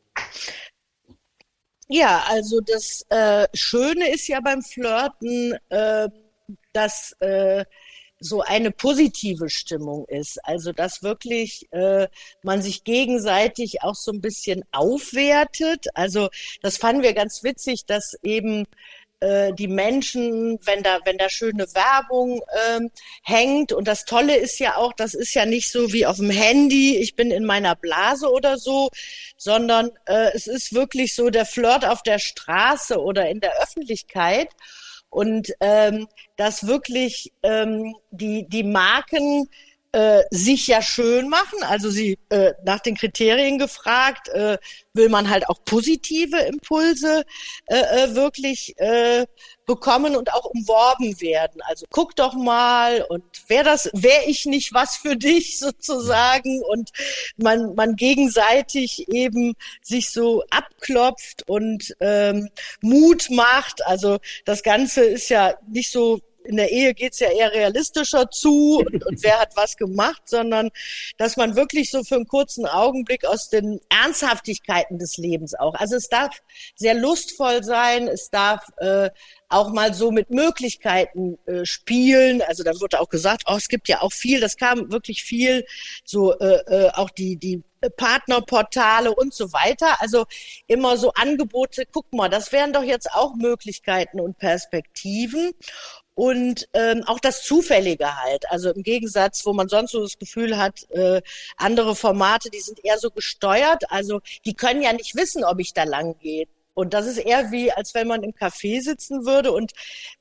Ja, 1.88 2.22
also 2.28 2.60
das 2.60 3.04
äh, 3.08 3.48
Schöne 3.52 4.14
ist 4.14 4.28
ja 4.28 4.38
beim 4.40 4.62
Flirten, 4.62 5.58
äh, 5.70 6.08
dass 6.72 7.12
äh, 7.20 7.64
so 8.22 8.40
eine 8.40 8.70
positive 8.70 9.50
Stimmung 9.50 10.06
ist. 10.06 10.38
Also 10.44 10.72
dass 10.72 11.02
wirklich 11.02 11.66
äh, 11.72 12.08
man 12.42 12.62
sich 12.62 12.84
gegenseitig 12.84 13.82
auch 13.82 13.96
so 13.96 14.12
ein 14.12 14.20
bisschen 14.20 14.64
aufwertet. 14.72 15.86
Also 15.94 16.28
das 16.62 16.76
fanden 16.76 17.02
wir 17.02 17.14
ganz 17.14 17.42
witzig, 17.42 17.84
dass 17.86 18.14
eben 18.22 18.66
äh, 19.20 19.52
die 19.52 19.68
Menschen, 19.68 20.58
wenn 20.64 20.82
da, 20.82 20.98
wenn 21.04 21.18
da 21.18 21.28
schöne 21.28 21.66
Werbung 21.74 22.42
ähm, 22.68 22.90
hängt. 23.22 23.72
Und 23.72 23.86
das 23.86 24.04
Tolle 24.04 24.36
ist 24.36 24.58
ja 24.58 24.76
auch, 24.76 24.92
das 24.92 25.14
ist 25.14 25.34
ja 25.34 25.46
nicht 25.46 25.70
so 25.70 25.92
wie 25.92 26.06
auf 26.06 26.16
dem 26.16 26.30
Handy, 26.30 26.96
ich 26.96 27.14
bin 27.14 27.30
in 27.30 27.44
meiner 27.44 27.76
Blase 27.76 28.30
oder 28.30 28.58
so, 28.58 28.90
sondern 29.36 29.90
äh, 30.06 30.30
es 30.34 30.46
ist 30.46 30.72
wirklich 30.74 31.14
so 31.14 31.30
der 31.30 31.46
Flirt 31.46 31.84
auf 31.84 32.02
der 32.02 32.18
Straße 32.18 33.00
oder 33.00 33.28
in 33.28 33.40
der 33.40 33.62
Öffentlichkeit 33.62 34.48
und 35.12 35.52
ähm, 35.60 36.08
dass 36.36 36.66
wirklich 36.66 37.32
ähm, 37.42 37.94
die, 38.10 38.48
die 38.48 38.62
Marken 38.64 39.46
äh, 39.92 40.22
sich 40.30 40.66
ja 40.66 40.82
schön 40.82 41.28
machen. 41.28 41.62
Also 41.62 41.90
sie 41.90 42.18
äh, 42.30 42.52
nach 42.64 42.80
den 42.80 42.96
Kriterien 42.96 43.58
gefragt, 43.58 44.28
äh, 44.28 44.58
will 44.94 45.08
man 45.08 45.30
halt 45.30 45.48
auch 45.48 45.64
positive 45.64 46.38
Impulse 46.38 47.24
äh, 47.66 47.76
äh, 47.76 48.14
wirklich 48.14 48.74
äh, 48.78 49.26
bekommen 49.66 50.16
und 50.16 50.32
auch 50.32 50.44
umworben 50.46 51.20
werden. 51.20 51.60
Also 51.62 51.86
guck 51.90 52.16
doch 52.16 52.34
mal 52.34 53.02
und 53.08 53.24
wäre 53.48 53.64
das, 53.64 53.90
wäre 53.92 54.24
ich 54.26 54.46
nicht 54.46 54.74
was 54.74 54.96
für 54.96 55.16
dich 55.16 55.58
sozusagen 55.60 56.62
und 56.62 56.90
man, 57.36 57.74
man 57.74 57.96
gegenseitig 57.96 59.08
eben 59.08 59.54
sich 59.82 60.10
so 60.10 60.42
abklopft 60.50 61.48
und 61.48 61.94
ähm, 62.00 62.48
Mut 62.80 63.28
macht. 63.30 63.84
Also 63.86 64.18
das 64.44 64.62
Ganze 64.62 65.04
ist 65.04 65.28
ja 65.28 65.54
nicht 65.68 65.90
so 65.90 66.20
in 66.44 66.56
der 66.56 66.70
Ehe 66.70 66.94
geht's 66.94 67.20
ja 67.20 67.30
eher 67.30 67.52
realistischer 67.52 68.30
zu 68.30 68.78
und, 68.78 69.04
und, 69.06 69.22
wer 69.22 69.40
hat 69.40 69.56
was 69.56 69.76
gemacht, 69.76 70.22
sondern 70.26 70.70
dass 71.18 71.36
man 71.36 71.56
wirklich 71.56 71.90
so 71.90 72.02
für 72.04 72.16
einen 72.16 72.26
kurzen 72.26 72.66
Augenblick 72.66 73.24
aus 73.24 73.48
den 73.48 73.80
Ernsthaftigkeiten 73.88 74.98
des 74.98 75.16
Lebens 75.16 75.54
auch. 75.54 75.74
Also 75.74 75.96
es 75.96 76.08
darf 76.08 76.36
sehr 76.74 76.94
lustvoll 76.94 77.62
sein, 77.62 78.08
es 78.08 78.30
darf 78.30 78.64
äh, 78.78 79.10
auch 79.48 79.72
mal 79.72 79.94
so 79.94 80.10
mit 80.10 80.30
Möglichkeiten 80.30 81.38
äh, 81.46 81.64
spielen. 81.64 82.42
Also 82.42 82.62
da 82.64 82.72
wurde 82.80 83.00
auch 83.00 83.08
gesagt, 83.08 83.44
oh, 83.46 83.56
es 83.56 83.68
gibt 83.68 83.88
ja 83.88 84.00
auch 84.00 84.12
viel, 84.12 84.40
das 84.40 84.56
kam 84.56 84.90
wirklich 84.90 85.22
viel, 85.22 85.64
so 86.04 86.38
äh, 86.38 86.60
äh, 86.66 86.90
auch 86.94 87.10
die, 87.10 87.36
die 87.36 87.62
Partnerportale 87.96 89.14
und 89.14 89.34
so 89.34 89.52
weiter. 89.52 90.00
Also 90.00 90.24
immer 90.66 90.96
so 90.96 91.12
Angebote, 91.12 91.84
guck 91.90 92.12
mal, 92.12 92.28
das 92.28 92.52
wären 92.52 92.72
doch 92.72 92.82
jetzt 92.82 93.10
auch 93.12 93.34
Möglichkeiten 93.34 94.20
und 94.20 94.38
Perspektiven 94.38 95.52
und 96.22 96.68
ähm, 96.72 97.02
auch 97.06 97.18
das 97.18 97.42
Zufällige 97.42 98.22
halt. 98.22 98.48
Also 98.48 98.70
im 98.70 98.84
Gegensatz, 98.84 99.44
wo 99.44 99.52
man 99.54 99.68
sonst 99.68 99.90
so 99.90 100.02
das 100.02 100.20
Gefühl 100.20 100.56
hat, 100.56 100.88
äh, 100.90 101.20
andere 101.56 101.96
Formate, 101.96 102.48
die 102.48 102.60
sind 102.60 102.78
eher 102.84 102.96
so 102.98 103.10
gesteuert. 103.10 103.90
Also 103.90 104.20
die 104.44 104.54
können 104.54 104.82
ja 104.82 104.92
nicht 104.92 105.16
wissen, 105.16 105.42
ob 105.42 105.58
ich 105.58 105.72
da 105.74 105.82
lang 105.82 106.16
gehe. 106.20 106.46
Und 106.74 106.94
das 106.94 107.08
ist 107.08 107.18
eher 107.18 107.50
wie, 107.50 107.72
als 107.72 107.92
wenn 107.94 108.06
man 108.06 108.22
im 108.22 108.30
Café 108.34 108.80
sitzen 108.80 109.26
würde 109.26 109.50
und 109.50 109.72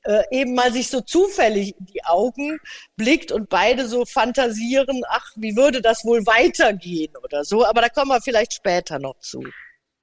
äh, 0.02 0.24
eben 0.32 0.54
mal 0.54 0.72
sich 0.72 0.88
so 0.88 1.02
zufällig 1.02 1.76
in 1.78 1.86
die 1.86 2.04
Augen 2.04 2.58
blickt 2.96 3.30
und 3.30 3.48
beide 3.48 3.86
so 3.86 4.04
fantasieren, 4.04 5.04
ach, 5.08 5.30
wie 5.36 5.54
würde 5.54 5.82
das 5.82 6.04
wohl 6.04 6.26
weitergehen 6.26 7.16
oder 7.22 7.44
so. 7.44 7.64
Aber 7.64 7.80
da 7.80 7.88
kommen 7.88 8.08
wir 8.08 8.20
vielleicht 8.20 8.54
später 8.54 8.98
noch 8.98 9.20
zu. 9.20 9.44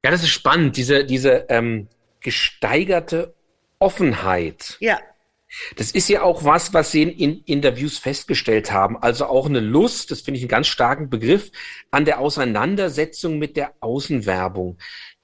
Ja, 0.06 0.12
das 0.12 0.24
ist 0.24 0.29
spannend, 0.29 0.77
diese, 0.77 1.03
diese 1.03 1.46
ähm, 1.50 1.89
gesteigerte 2.22 3.34
Offenheit. 3.79 4.77
Ja. 4.79 4.98
Das 5.75 5.91
ist 5.91 6.10
ja 6.10 6.22
auch 6.22 6.44
was, 6.44 6.74
was 6.74 6.91
Sie 6.91 7.03
in 7.03 7.41
Interviews 7.46 7.98
festgestellt 7.98 8.72
haben. 8.72 8.98
Also 8.98 9.25
auch 9.25 9.48
eine 9.48 9.60
Lust, 9.60 10.12
das 10.12 10.22
finde 10.22 10.38
ich 10.38 10.44
einen 10.44 10.50
ganz 10.50 10.68
starken 10.68 11.10
Begriff, 11.10 11.51
an 11.91 12.06
der 12.06 12.20
Auseinandersetzung 12.20 13.39
mit 13.39 13.58
der 13.58 13.74
Außenwerbung. 13.79 14.77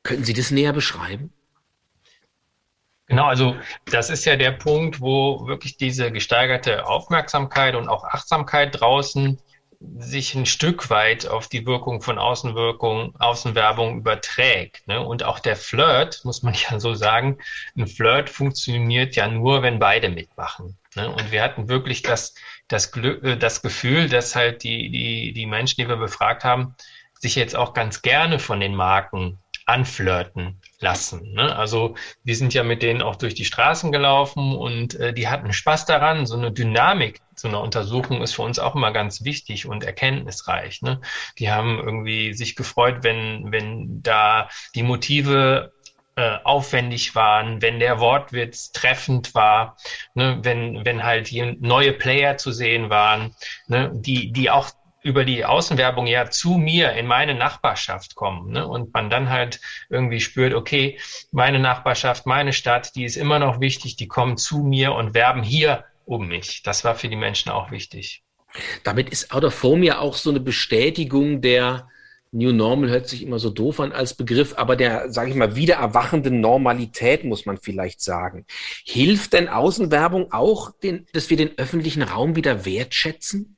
Könnten 0.03 0.23
Sie 0.25 0.33
das 0.33 0.51
näher 0.51 0.73
beschreiben? 0.73 1.31
Genau, 3.07 3.25
also 3.25 3.55
das 3.85 4.09
ist 4.09 4.25
ja 4.25 4.35
der 4.35 4.51
Punkt, 4.51 4.99
wo 4.99 5.45
wirklich 5.45 5.77
diese 5.77 6.11
gesteigerte 6.11 6.87
Aufmerksamkeit 6.87 7.75
und 7.75 7.87
auch 7.87 8.03
Achtsamkeit 8.03 8.79
draußen 8.79 9.39
sich 9.97 10.35
ein 10.35 10.45
Stück 10.45 10.89
weit 10.89 11.27
auf 11.27 11.47
die 11.47 11.65
Wirkung 11.65 12.01
von 12.01 12.17
Außenwirkung, 12.17 13.15
Außenwerbung 13.19 13.99
überträgt. 13.99 14.87
Ne? 14.87 15.01
Und 15.01 15.23
auch 15.23 15.39
der 15.39 15.55
Flirt, 15.55 16.21
muss 16.23 16.43
man 16.43 16.53
ja 16.69 16.79
so 16.79 16.93
sagen, 16.93 17.37
ein 17.77 17.87
Flirt 17.87 18.29
funktioniert 18.29 19.15
ja 19.15 19.27
nur, 19.27 19.61
wenn 19.61 19.79
beide 19.79 20.09
mitmachen. 20.09 20.77
Ne? 20.95 21.09
Und 21.09 21.31
wir 21.31 21.43
hatten 21.43 21.69
wirklich 21.69 22.01
das, 22.01 22.35
das, 22.67 22.91
Glück, 22.91 23.23
äh, 23.23 23.37
das 23.37 23.61
Gefühl, 23.61 24.09
dass 24.09 24.35
halt 24.35 24.63
die, 24.63 24.89
die, 24.89 25.33
die 25.33 25.45
Menschen, 25.45 25.81
die 25.81 25.87
wir 25.87 25.97
befragt 25.97 26.43
haben, 26.43 26.75
sich 27.19 27.35
jetzt 27.35 27.55
auch 27.55 27.73
ganz 27.73 28.01
gerne 28.01 28.39
von 28.39 28.59
den 28.59 28.75
Marken 28.75 29.39
anflirten 29.65 30.61
lassen. 30.79 31.33
Ne? 31.33 31.55
Also 31.55 31.95
wir 32.23 32.35
sind 32.35 32.53
ja 32.53 32.63
mit 32.63 32.83
denen 32.83 33.01
auch 33.01 33.15
durch 33.15 33.33
die 33.33 33.45
Straßen 33.45 33.91
gelaufen 33.91 34.55
und 34.55 34.95
äh, 34.95 35.13
die 35.13 35.27
hatten 35.27 35.51
Spaß 35.53 35.85
daran. 35.85 36.25
So 36.25 36.37
eine 36.37 36.51
Dynamik 36.51 37.21
so 37.35 37.47
eine 37.47 37.59
Untersuchung 37.59 38.21
ist 38.21 38.33
für 38.33 38.41
uns 38.41 38.59
auch 38.59 38.75
immer 38.75 38.91
ganz 38.91 39.23
wichtig 39.23 39.67
und 39.67 39.83
erkenntnisreich. 39.83 40.81
Ne? 40.81 41.01
Die 41.39 41.51
haben 41.51 41.79
irgendwie 41.79 42.33
sich 42.33 42.55
gefreut, 42.55 42.99
wenn, 43.01 43.51
wenn 43.51 44.01
da 44.01 44.49
die 44.73 44.83
Motive 44.83 45.73
äh, 46.15 46.37
aufwendig 46.43 47.13
waren, 47.15 47.61
wenn 47.61 47.79
der 47.79 47.99
Wortwitz 47.99 48.71
treffend 48.71 49.35
war, 49.35 49.75
ne, 50.13 50.39
wenn, 50.43 50.85
wenn 50.85 51.03
halt 51.03 51.27
hier 51.27 51.57
neue 51.59 51.91
Player 51.91 52.37
zu 52.37 52.53
sehen 52.53 52.89
waren, 52.89 53.35
ne, 53.67 53.91
die, 53.93 54.31
die 54.31 54.49
auch 54.49 54.69
über 55.05 55.23
die 55.23 55.45
Außenwerbung 55.45 56.07
ja 56.07 56.31
zu 56.31 56.57
mir 56.57 56.93
in 56.93 57.05
meine 57.05 57.35
Nachbarschaft 57.35 58.15
kommen. 58.15 58.51
Ne? 58.51 58.67
Und 58.67 58.91
man 58.93 59.11
dann 59.11 59.29
halt 59.29 59.59
irgendwie 59.89 60.19
spürt, 60.19 60.55
okay, 60.55 60.97
meine 61.31 61.59
Nachbarschaft, 61.59 62.25
meine 62.25 62.53
Stadt, 62.53 62.95
die 62.95 63.03
ist 63.03 63.15
immer 63.15 63.37
noch 63.37 63.59
wichtig, 63.59 63.97
die 63.97 64.07
kommen 64.07 64.37
zu 64.37 64.63
mir 64.63 64.93
und 64.93 65.13
werben 65.13 65.43
hier 65.43 65.83
um 66.05 66.27
mich. 66.27 66.63
Das 66.63 66.83
war 66.83 66.95
für 66.95 67.09
die 67.09 67.15
Menschen 67.15 67.51
auch 67.51 67.71
wichtig. 67.71 68.23
Damit 68.83 69.09
ist 69.09 69.31
Out 69.31 69.43
of 69.43 69.63
Home 69.63 69.85
ja 69.85 69.99
auch 69.99 70.15
so 70.15 70.29
eine 70.29 70.39
Bestätigung 70.39 71.41
der 71.41 71.89
New 72.31 72.51
Normal 72.51 72.89
hört 72.89 73.07
sich 73.07 73.23
immer 73.23 73.39
so 73.39 73.49
doof 73.49 73.79
an 73.79 73.93
als 73.93 74.13
Begriff, 74.13 74.55
aber 74.57 74.75
der, 74.75 75.09
sage 75.09 75.29
ich 75.29 75.37
mal, 75.37 75.55
wieder 75.55 75.75
erwachenden 75.75 76.41
Normalität, 76.41 77.23
muss 77.23 77.45
man 77.45 77.57
vielleicht 77.57 78.01
sagen. 78.01 78.45
Hilft 78.83 79.31
denn 79.31 79.47
Außenwerbung 79.47 80.33
auch, 80.33 80.71
den, 80.83 81.07
dass 81.13 81.29
wir 81.29 81.37
den 81.37 81.57
öffentlichen 81.57 82.01
Raum 82.01 82.35
wieder 82.35 82.65
wertschätzen? 82.65 83.55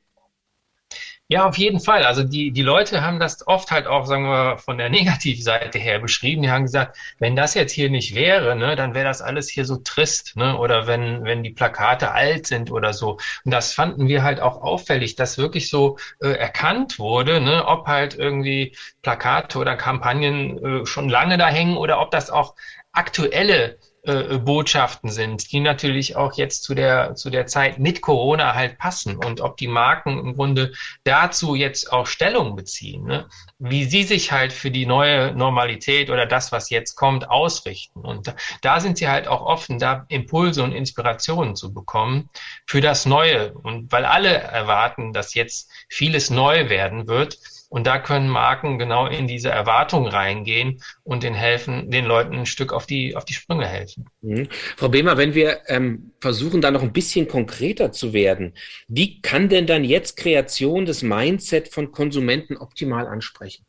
Ja, 1.29 1.45
auf 1.45 1.57
jeden 1.57 1.81
Fall. 1.81 2.03
Also 2.05 2.23
die, 2.23 2.51
die 2.51 2.61
Leute 2.61 3.01
haben 3.01 3.19
das 3.19 3.45
oft 3.47 3.69
halt 3.71 3.85
auch, 3.85 4.05
sagen 4.05 4.23
wir, 4.23 4.57
von 4.59 4.77
der 4.77 4.89
Negativseite 4.89 5.77
her 5.77 5.99
beschrieben. 5.99 6.41
Die 6.41 6.49
haben 6.49 6.63
gesagt, 6.63 6.97
wenn 7.19 7.35
das 7.35 7.53
jetzt 7.53 7.73
hier 7.73 7.89
nicht 7.89 8.15
wäre, 8.15 8.55
ne, 8.55 8.77
dann 8.77 8.93
wäre 8.93 9.03
das 9.05 9.21
alles 9.21 9.49
hier 9.49 9.65
so 9.65 9.75
trist, 9.77 10.37
ne? 10.37 10.57
Oder 10.57 10.87
wenn, 10.87 11.25
wenn 11.25 11.43
die 11.43 11.49
Plakate 11.49 12.11
alt 12.13 12.47
sind 12.47 12.71
oder 12.71 12.93
so. 12.93 13.17
Und 13.43 13.51
das 13.51 13.73
fanden 13.73 14.07
wir 14.07 14.23
halt 14.23 14.39
auch 14.39 14.61
auffällig, 14.61 15.15
dass 15.15 15.37
wirklich 15.37 15.69
so 15.69 15.97
äh, 16.21 16.29
erkannt 16.29 16.97
wurde, 16.97 17.41
ne, 17.41 17.65
ob 17.67 17.87
halt 17.87 18.15
irgendwie 18.15 18.73
Plakate 19.01 19.57
oder 19.59 19.75
Kampagnen 19.75 20.83
äh, 20.83 20.85
schon 20.85 21.09
lange 21.09 21.37
da 21.37 21.47
hängen 21.49 21.75
oder 21.75 21.99
ob 21.99 22.11
das 22.11 22.29
auch 22.29 22.55
aktuelle 22.93 23.77
äh, 24.07 24.37
Botschaften 24.37 25.09
sind, 25.09 25.51
die 25.51 25.59
natürlich 25.59 26.15
auch 26.15 26.33
jetzt 26.33 26.63
zu 26.63 26.73
der, 26.73 27.15
zu 27.15 27.29
der 27.29 27.45
Zeit 27.45 27.77
mit 27.77 28.01
Corona 28.01 28.55
halt 28.55 28.77
passen 28.77 29.17
und 29.17 29.41
ob 29.41 29.57
die 29.57 29.67
Marken 29.67 30.17
im 30.17 30.35
Grunde 30.35 30.71
dazu 31.03 31.55
jetzt 31.55 31.91
auch 31.91 32.07
Stellung 32.07 32.55
beziehen, 32.55 33.03
ne? 33.03 33.27
wie 33.59 33.83
sie 33.83 34.03
sich 34.03 34.31
halt 34.31 34.53
für 34.53 34.71
die 34.71 34.85
neue 34.85 35.33
Normalität 35.33 36.09
oder 36.09 36.25
das, 36.25 36.51
was 36.51 36.69
jetzt 36.69 36.95
kommt, 36.95 37.29
ausrichten. 37.29 37.99
Und 37.99 38.27
da, 38.27 38.35
da 38.61 38.79
sind 38.79 38.97
sie 38.97 39.09
halt 39.09 39.27
auch 39.27 39.41
offen, 39.41 39.77
da 39.77 40.05
Impulse 40.07 40.63
und 40.63 40.71
Inspirationen 40.71 41.57
zu 41.57 41.73
bekommen 41.73 42.29
für 42.65 42.79
das 42.79 43.05
Neue. 43.05 43.51
Und 43.53 43.91
weil 43.91 44.05
alle 44.05 44.33
erwarten, 44.33 45.11
dass 45.11 45.33
jetzt 45.33 45.69
vieles 45.89 46.29
neu 46.29 46.69
werden 46.69 47.07
wird, 47.07 47.39
und 47.69 47.85
da 47.85 47.99
können 47.99 48.29
Marken 48.29 48.79
genau 48.79 49.07
in 49.07 49.27
diese 49.27 49.49
Erwartung 49.49 50.07
reingehen 50.07 50.81
und 51.03 51.23
den 51.23 51.33
helfen, 51.33 51.91
den 51.91 52.05
Leuten 52.05 52.35
ein 52.35 52.45
Stück 52.45 52.71
auf 52.71 52.85
die, 52.85 53.15
auf 53.15 53.25
die 53.25 53.33
Sprünge 53.33 53.67
helfen. 53.67 54.09
Mhm. 54.21 54.47
Frau 54.77 54.89
Behmer, 54.89 55.17
wenn 55.17 55.33
wir 55.33 55.61
ähm, 55.67 56.11
versuchen, 56.21 56.61
da 56.61 56.71
noch 56.71 56.81
ein 56.81 56.93
bisschen 56.93 57.27
konkreter 57.27 57.91
zu 57.91 58.13
werden, 58.13 58.53
wie 58.87 59.21
kann 59.21 59.49
denn 59.49 59.67
dann 59.67 59.83
jetzt 59.83 60.17
Kreation 60.17 60.85
des 60.85 61.01
Mindset 61.01 61.67
von 61.67 61.91
Konsumenten 61.91 62.57
optimal 62.57 63.07
ansprechen? 63.07 63.65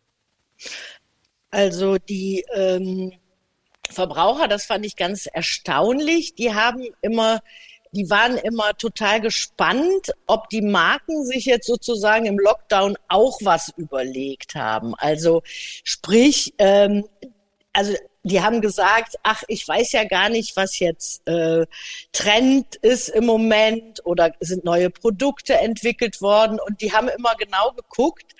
Also 1.51 1.97
die 1.97 2.45
ähm, 2.55 3.13
Verbraucher, 3.91 4.49
das 4.49 4.67
fand 4.67 4.85
ich 4.85 4.97
ganz 4.97 5.27
erstaunlich, 5.27 6.35
die 6.35 6.55
haben 6.55 6.89
immer 7.01 7.41
die 7.93 8.11
waren 8.11 8.37
immer 8.37 8.77
total 8.77 9.21
gespannt, 9.21 10.13
ob 10.27 10.49
die 10.51 10.63
Marken 10.63 11.25
sich 11.25 11.45
jetzt 11.45 11.67
sozusagen 11.67 12.27
im 12.27 12.39
Lockdown 12.39 12.97
auch 13.09 13.39
was 13.43 13.73
überlegt 13.77 14.55
haben. 14.55 14.95
Also 14.95 15.43
sprich, 15.45 16.55
ähm, 16.59 17.05
also 17.73 17.95
die 18.23 18.43
haben 18.43 18.61
gesagt, 18.61 19.17
ach, 19.23 19.43
ich 19.49 19.67
weiß 19.67 19.93
ja 19.93 20.05
gar 20.05 20.29
nicht, 20.29 20.57
was 20.57 20.79
jetzt 20.79 21.27
äh, 21.27 21.67
Trend 22.13 22.77
ist 22.77 23.09
im 23.09 23.25
Moment 23.25 24.05
oder 24.05 24.33
sind 24.41 24.65
neue 24.65 24.91
Produkte 24.91 25.55
entwickelt 25.55 26.21
worden. 26.21 26.59
Und 26.61 26.81
die 26.83 26.93
haben 26.93 27.09
immer 27.09 27.35
genau 27.37 27.73
geguckt, 27.73 28.35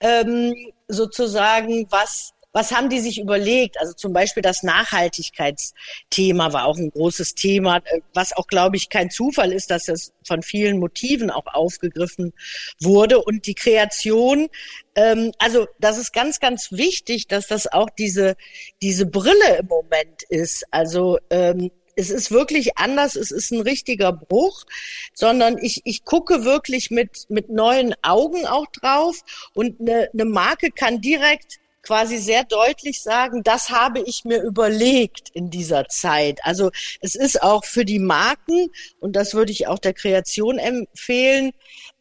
ähm, 0.00 0.54
sozusagen, 0.88 1.86
was 1.90 2.32
was 2.52 2.72
haben 2.72 2.88
die 2.88 3.00
sich 3.00 3.18
überlegt? 3.20 3.78
Also 3.78 3.92
zum 3.92 4.12
Beispiel 4.12 4.42
das 4.42 4.62
Nachhaltigkeitsthema 4.62 6.52
war 6.52 6.66
auch 6.66 6.76
ein 6.76 6.90
großes 6.90 7.34
Thema, 7.34 7.76
äh, 7.78 8.00
was 8.14 8.36
auch, 8.36 8.46
glaube 8.46 8.76
ich, 8.76 8.88
kein 8.88 9.10
Zufall 9.10 9.52
ist, 9.52 9.70
dass 9.70 9.88
es 9.88 10.12
von 10.26 10.42
vielen 10.42 10.78
Motiven 10.78 11.30
auch 11.30 11.46
aufgegriffen 11.46 12.32
wurde. 12.80 13.22
Und 13.22 13.46
die 13.46 13.54
Kreation, 13.54 14.48
ähm, 14.94 15.32
also 15.38 15.66
das 15.78 15.98
ist 15.98 16.12
ganz, 16.12 16.40
ganz 16.40 16.72
wichtig, 16.72 17.28
dass 17.28 17.46
das 17.46 17.66
auch 17.72 17.90
diese, 17.90 18.36
diese 18.82 19.06
Brille 19.06 19.58
im 19.60 19.66
Moment 19.66 20.22
ist. 20.28 20.64
Also 20.72 21.18
ähm, 21.30 21.70
es 21.96 22.10
ist 22.10 22.30
wirklich 22.30 22.78
anders, 22.78 23.14
es 23.14 23.30
ist 23.30 23.52
ein 23.52 23.60
richtiger 23.60 24.12
Bruch, 24.12 24.64
sondern 25.12 25.58
ich, 25.58 25.82
ich 25.84 26.04
gucke 26.04 26.44
wirklich 26.44 26.90
mit, 26.90 27.26
mit 27.28 27.50
neuen 27.50 27.94
Augen 28.02 28.46
auch 28.46 28.66
drauf 28.68 29.20
und 29.54 29.80
eine, 29.80 30.08
eine 30.12 30.24
Marke 30.24 30.70
kann 30.70 31.00
direkt 31.00 31.59
quasi 31.82 32.18
sehr 32.18 32.44
deutlich 32.44 33.02
sagen, 33.02 33.42
das 33.42 33.70
habe 33.70 34.00
ich 34.00 34.24
mir 34.24 34.42
überlegt 34.42 35.30
in 35.30 35.50
dieser 35.50 35.88
Zeit. 35.88 36.40
Also 36.44 36.70
es 37.00 37.14
ist 37.14 37.42
auch 37.42 37.64
für 37.64 37.84
die 37.84 37.98
Marken, 37.98 38.70
und 39.00 39.16
das 39.16 39.34
würde 39.34 39.52
ich 39.52 39.66
auch 39.66 39.78
der 39.78 39.94
Kreation 39.94 40.58
empfehlen, 40.58 41.52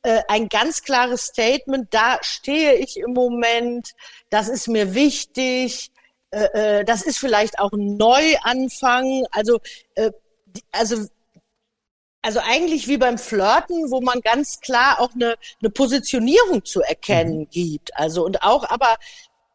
äh, 0.03 0.21
ein 0.27 0.49
ganz 0.49 0.83
klares 0.83 1.25
Statement, 1.25 1.93
da 1.93 2.19
stehe 2.21 2.75
ich 2.75 2.97
im 2.97 3.13
Moment, 3.13 3.91
das 4.29 4.47
ist 4.47 4.67
mir 4.67 4.93
wichtig, 4.93 5.91
äh, 6.31 6.79
äh, 6.79 6.85
das 6.85 7.01
ist 7.01 7.17
vielleicht 7.17 7.59
auch 7.59 7.71
ein 7.71 7.97
Neuanfang. 7.97 9.25
Also, 9.31 9.59
also 10.71 11.07
also 12.21 12.41
eigentlich 12.43 12.87
wie 12.87 12.97
beim 12.97 13.17
Flirten, 13.17 13.91
wo 13.91 14.01
man 14.01 14.19
ganz 14.21 14.59
klar 14.59 14.99
auch 14.99 15.13
eine, 15.13 15.35
eine 15.61 15.69
Positionierung 15.69 16.65
zu 16.65 16.81
erkennen 16.81 17.39
mhm. 17.39 17.49
gibt. 17.49 17.95
Also 17.95 18.25
und 18.25 18.43
auch 18.43 18.69
aber 18.69 18.97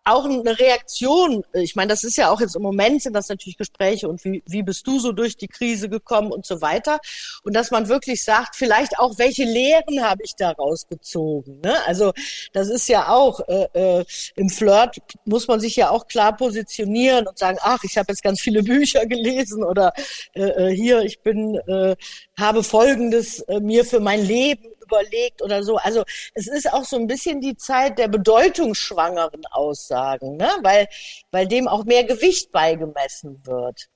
auch 0.04 0.26
eine 0.26 0.58
Reaktion. 0.58 1.44
Ich 1.54 1.76
meine, 1.76 1.88
das 1.88 2.04
ist 2.04 2.16
ja 2.16 2.30
auch 2.30 2.40
jetzt 2.40 2.56
im 2.56 2.62
Moment 2.62 3.02
sind 3.02 3.14
das 3.14 3.28
natürlich 3.30 3.56
Gespräche 3.56 4.06
und 4.06 4.22
wie, 4.24 4.42
wie 4.46 4.62
bist 4.62 4.86
du 4.86 4.98
so 4.98 5.12
durch 5.12 5.36
die 5.36 5.48
Krise 5.48 5.88
gekommen 5.88 6.30
und 6.30 6.44
so 6.44 6.60
weiter. 6.60 7.00
Und 7.42 7.54
dass 7.54 7.70
man 7.70 7.88
wirklich 7.88 8.22
sagt, 8.22 8.54
vielleicht 8.54 8.98
auch, 8.98 9.18
welche 9.18 9.44
Lehren 9.44 10.02
habe 10.02 10.22
ich 10.22 10.34
daraus 10.36 10.86
gezogen. 10.86 11.60
Ne? 11.62 11.74
Also 11.86 12.12
das 12.52 12.68
ist 12.68 12.86
ja 12.88 13.08
auch, 13.08 13.40
äh, 13.48 13.68
äh, 13.72 14.04
im 14.36 14.50
Flirt 14.50 14.98
muss 15.24 15.48
man 15.48 15.60
sich 15.60 15.76
ja 15.76 15.88
auch 15.88 16.06
klar 16.06 16.36
positionieren 16.36 17.26
und 17.26 17.38
sagen, 17.38 17.58
ach, 17.62 17.82
ich 17.82 17.96
habe 17.96 18.12
jetzt 18.12 18.22
ganz 18.22 18.40
viele 18.40 18.62
Bücher 18.74 19.06
gelesen 19.06 19.64
oder 19.64 19.94
äh, 20.34 20.42
äh 20.42 20.74
hier, 20.74 21.00
ich 21.00 21.20
bin, 21.20 21.54
äh, 21.66 21.96
habe 22.38 22.62
Folgendes 22.62 23.40
äh, 23.40 23.60
mir 23.60 23.84
für 23.84 24.00
mein 24.00 24.24
Leben 24.24 24.73
überlegt 24.85 25.42
oder 25.42 25.62
so. 25.62 25.77
Also 25.77 26.05
es 26.35 26.47
ist 26.47 26.73
auch 26.73 26.85
so 26.85 26.97
ein 26.97 27.07
bisschen 27.07 27.40
die 27.40 27.57
Zeit 27.57 27.99
der 27.99 28.09
bedeutungsschwangeren 28.09 29.47
Aussagen, 29.51 30.37
ne? 30.37 30.51
weil, 30.62 30.88
weil 31.31 31.49
dem 31.49 31.68
auch 31.68 31.85
mehr 31.85 32.05
Gewicht 32.05 32.53
beigemessen 32.53 33.40
wird. 33.44 33.88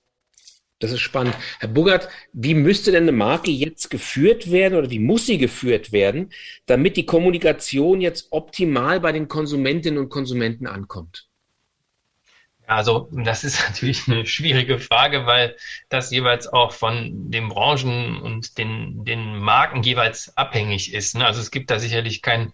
Das 0.80 0.92
ist 0.92 1.00
spannend. 1.00 1.34
Herr 1.58 1.68
Bugert, 1.68 2.08
wie 2.32 2.54
müsste 2.54 2.92
denn 2.92 3.02
eine 3.02 3.12
Marke 3.12 3.50
jetzt 3.50 3.90
geführt 3.90 4.52
werden 4.52 4.78
oder 4.78 4.90
wie 4.90 5.00
muss 5.00 5.26
sie 5.26 5.36
geführt 5.36 5.90
werden, 5.90 6.32
damit 6.66 6.96
die 6.96 7.04
Kommunikation 7.04 8.00
jetzt 8.00 8.28
optimal 8.30 9.00
bei 9.00 9.10
den 9.10 9.26
Konsumentinnen 9.26 9.98
und 9.98 10.08
Konsumenten 10.08 10.68
ankommt? 10.68 11.27
Also 12.68 13.08
das 13.12 13.44
ist 13.44 13.60
natürlich 13.68 14.06
eine 14.06 14.26
schwierige 14.26 14.78
Frage, 14.78 15.26
weil 15.26 15.56
das 15.88 16.10
jeweils 16.10 16.46
auch 16.46 16.72
von 16.72 17.30
den 17.30 17.48
Branchen 17.48 18.20
und 18.20 18.58
den, 18.58 19.04
den 19.04 19.38
Marken 19.38 19.82
jeweils 19.82 20.36
abhängig 20.36 20.92
ist. 20.92 21.16
Ne? 21.16 21.26
Also 21.26 21.40
es 21.40 21.50
gibt 21.50 21.70
da 21.70 21.78
sicherlich 21.78 22.22
kein, 22.22 22.52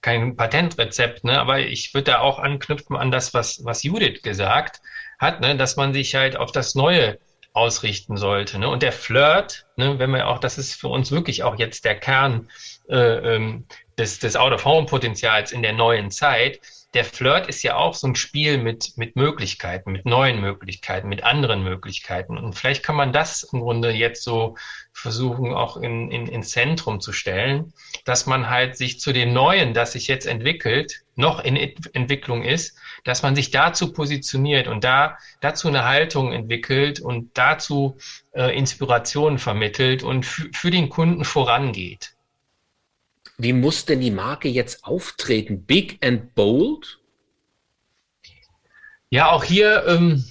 kein 0.00 0.36
Patentrezept, 0.36 1.24
ne? 1.24 1.40
aber 1.40 1.60
ich 1.60 1.94
würde 1.94 2.12
da 2.12 2.18
auch 2.18 2.40
anknüpfen 2.40 2.96
an 2.96 3.10
das, 3.10 3.32
was, 3.32 3.64
was 3.64 3.84
Judith 3.84 4.22
gesagt 4.22 4.82
hat, 5.18 5.40
ne? 5.40 5.56
dass 5.56 5.76
man 5.76 5.94
sich 5.94 6.14
halt 6.16 6.36
auf 6.36 6.50
das 6.50 6.74
Neue 6.74 7.18
ausrichten 7.52 8.16
sollte. 8.16 8.58
Ne? 8.58 8.68
Und 8.68 8.82
der 8.82 8.92
Flirt, 8.92 9.66
ne, 9.76 10.00
wenn 10.00 10.10
wir 10.10 10.26
auch, 10.26 10.40
das 10.40 10.58
ist 10.58 10.74
für 10.74 10.88
uns 10.88 11.12
wirklich 11.12 11.44
auch 11.44 11.56
jetzt 11.56 11.84
der 11.84 11.94
Kern 11.94 12.50
äh, 12.88 13.36
ähm, 13.36 13.66
des, 13.96 14.18
des 14.18 14.34
Out-of-Home-Potenzials 14.34 15.52
in 15.52 15.62
der 15.62 15.72
neuen 15.72 16.10
Zeit. 16.10 16.60
Der 16.94 17.04
Flirt 17.04 17.48
ist 17.48 17.64
ja 17.64 17.74
auch 17.74 17.94
so 17.94 18.06
ein 18.06 18.14
Spiel 18.14 18.56
mit, 18.56 18.96
mit 18.96 19.16
Möglichkeiten, 19.16 19.90
mit 19.90 20.06
neuen 20.06 20.40
Möglichkeiten, 20.40 21.08
mit 21.08 21.24
anderen 21.24 21.64
Möglichkeiten. 21.64 22.38
Und 22.38 22.54
vielleicht 22.54 22.84
kann 22.84 22.94
man 22.94 23.12
das 23.12 23.42
im 23.42 23.60
Grunde 23.60 23.90
jetzt 23.90 24.22
so 24.22 24.56
versuchen, 24.92 25.52
auch 25.52 25.76
in, 25.76 26.12
in, 26.12 26.28
ins 26.28 26.50
Zentrum 26.50 27.00
zu 27.00 27.12
stellen, 27.12 27.72
dass 28.04 28.26
man 28.26 28.48
halt 28.48 28.76
sich 28.76 29.00
zu 29.00 29.12
dem 29.12 29.32
Neuen, 29.32 29.74
das 29.74 29.92
sich 29.92 30.06
jetzt 30.06 30.24
entwickelt, 30.24 31.02
noch 31.16 31.42
in 31.42 31.56
Entwicklung 31.56 32.44
ist, 32.44 32.78
dass 33.02 33.22
man 33.24 33.34
sich 33.34 33.50
dazu 33.50 33.92
positioniert 33.92 34.68
und 34.68 34.84
da 34.84 35.18
dazu 35.40 35.66
eine 35.66 35.84
Haltung 35.84 36.32
entwickelt 36.32 37.00
und 37.00 37.36
dazu 37.36 37.96
äh, 38.32 38.56
Inspirationen 38.56 39.38
vermittelt 39.38 40.04
und 40.04 40.24
für 40.24 40.70
den 40.70 40.88
Kunden 40.90 41.24
vorangeht. 41.24 42.13
Wie 43.36 43.52
muss 43.52 43.84
denn 43.84 44.00
die 44.00 44.10
Marke 44.10 44.48
jetzt 44.48 44.84
auftreten? 44.84 45.64
Big 45.64 46.04
and 46.04 46.34
bold? 46.34 47.00
Ja, 49.10 49.30
auch 49.30 49.44
hier 49.44 49.84
ähm, 49.86 50.24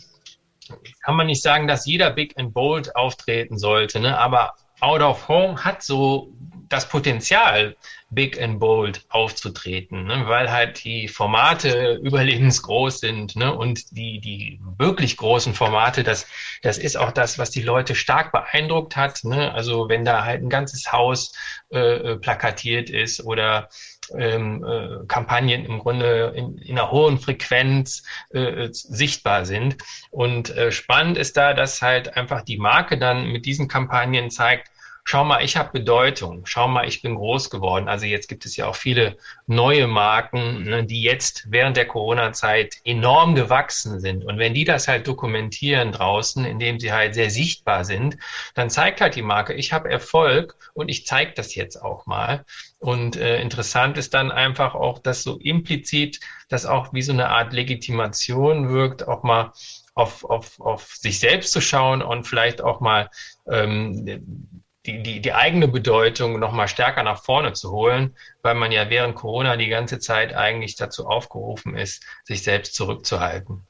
kann 1.04 1.16
man 1.16 1.28
nicht 1.28 1.42
sagen, 1.42 1.68
dass 1.68 1.86
jeder 1.86 2.12
Big 2.12 2.38
and 2.38 2.54
Bold 2.54 2.96
auftreten 2.96 3.58
sollte, 3.58 4.00
ne? 4.00 4.18
aber 4.18 4.56
Out 4.80 5.02
of 5.02 5.28
Home 5.28 5.64
hat 5.64 5.84
so 5.84 6.34
das 6.74 6.90
Potenzial, 6.90 7.76
big 8.10 8.42
and 8.42 8.60
bold 8.60 9.06
aufzutreten, 9.10 10.06
ne? 10.06 10.28
weil 10.28 10.52
halt 10.52 10.84
die 10.84 11.08
Formate 11.08 12.00
überlebensgroß 12.04 13.00
sind 13.00 13.36
ne? 13.36 13.54
und 13.54 13.96
die, 13.96 14.20
die 14.20 14.60
wirklich 14.78 15.18
großen 15.18 15.54
Formate, 15.54 16.04
das, 16.04 16.28
das 16.62 16.78
ist 16.78 16.96
auch 16.96 17.12
das, 17.12 17.38
was 17.38 17.52
die 17.52 17.62
Leute 17.62 17.96
stark 17.96 18.32
beeindruckt 18.32 18.96
hat. 18.96 19.24
Ne? 19.24 19.54
Also 19.54 19.90
wenn 19.90 20.06
da 20.06 20.26
halt 20.26 20.42
ein 20.42 20.50
ganzes 20.50 20.92
Haus 20.92 21.34
äh, 21.72 21.80
äh 21.80 22.16
plakatiert 22.18 22.90
ist 22.90 23.24
oder 23.24 23.70
ähm, 24.18 24.64
äh, 24.64 25.06
Kampagnen 25.08 25.66
im 25.66 25.80
Grunde 25.80 26.34
in, 26.36 26.58
in 26.58 26.78
einer 26.78 26.92
hohen 26.92 27.20
Frequenz 27.20 28.04
äh, 28.32 28.68
sichtbar 28.72 29.46
sind. 29.46 29.78
Und 30.12 30.50
äh, 30.56 30.72
spannend 30.72 31.18
ist 31.18 31.38
da, 31.38 31.54
dass 31.54 31.82
halt 31.82 32.16
einfach 32.16 32.42
die 32.42 32.58
Marke 32.58 32.98
dann 32.98 33.28
mit 33.28 33.46
diesen 33.46 33.68
Kampagnen 33.68 34.30
zeigt, 34.30 34.73
schau 35.04 35.26
mal, 35.26 35.44
ich 35.44 35.58
habe 35.58 35.72
Bedeutung, 35.72 36.46
schau 36.46 36.68
mal, 36.68 36.88
ich 36.88 37.02
bin 37.02 37.16
groß 37.16 37.50
geworden. 37.50 37.88
Also 37.88 38.06
jetzt 38.06 38.28
gibt 38.28 38.46
es 38.46 38.56
ja 38.56 38.68
auch 38.68 38.76
viele 38.76 39.18
neue 39.48 39.88
Marken, 39.88 40.64
ne, 40.64 40.86
die 40.86 41.02
jetzt 41.02 41.52
während 41.52 41.78
der 41.78 41.88
Corona-Zeit 41.88 42.78
enorm 42.86 43.36
gewachsen 43.36 44.00
sind. 44.00 44.24
Und 44.24 44.40
wenn 44.40 44.54
die 44.54 44.64
das 44.64 44.88
halt 44.88 45.08
dokumentieren 45.08 45.92
draußen, 45.92 46.46
indem 46.46 46.80
sie 46.80 46.94
halt 46.94 47.16
sehr 47.16 47.30
sichtbar 47.30 47.86
sind, 47.86 48.18
dann 48.54 48.70
zeigt 48.70 49.02
halt 49.02 49.16
die 49.16 49.22
Marke, 49.22 49.54
ich 49.54 49.74
habe 49.74 49.90
Erfolg 49.90 50.56
und 50.74 50.90
ich 50.90 51.06
zeige 51.06 51.34
das 51.34 51.54
jetzt 51.56 51.82
auch 51.82 52.06
mal. 52.06 52.46
Und 52.80 53.16
äh, 53.16 53.42
interessant 53.42 53.98
ist 53.98 54.14
dann 54.14 54.32
einfach 54.32 54.74
auch, 54.74 55.00
dass 55.00 55.24
so 55.24 55.38
implizit 55.38 56.20
das 56.50 56.66
auch 56.66 56.94
wie 56.94 57.02
so 57.02 57.14
eine 57.14 57.30
Art 57.30 57.54
Legitimation 57.54 58.70
wirkt, 58.70 59.08
auch 59.08 59.24
mal 59.24 59.52
auf, 59.96 60.24
auf, 60.24 60.60
auf 60.60 60.96
sich 60.96 61.20
selbst 61.20 61.52
zu 61.52 61.62
schauen 61.62 62.02
und 62.02 62.26
vielleicht 62.26 62.62
auch 62.62 62.80
mal 62.80 63.10
ähm, 63.48 64.63
die, 64.86 65.02
die, 65.02 65.22
die 65.22 65.34
eigene 65.34 65.68
Bedeutung 65.68 66.40
nochmal 66.40 66.68
stärker 66.68 67.04
nach 67.04 67.24
vorne 67.24 67.54
zu 67.54 67.72
holen, 67.72 68.16
weil 68.42 68.56
man 68.56 68.72
ja 68.72 68.90
während 68.90 69.16
Corona 69.16 69.56
die 69.56 69.70
ganze 69.70 70.00
Zeit 70.00 70.34
eigentlich 70.34 70.76
dazu 70.76 71.08
aufgerufen 71.08 71.76
ist, 71.76 72.04
sich 72.24 72.44
selbst 72.44 72.76
zurückzuhalten. 72.76 73.62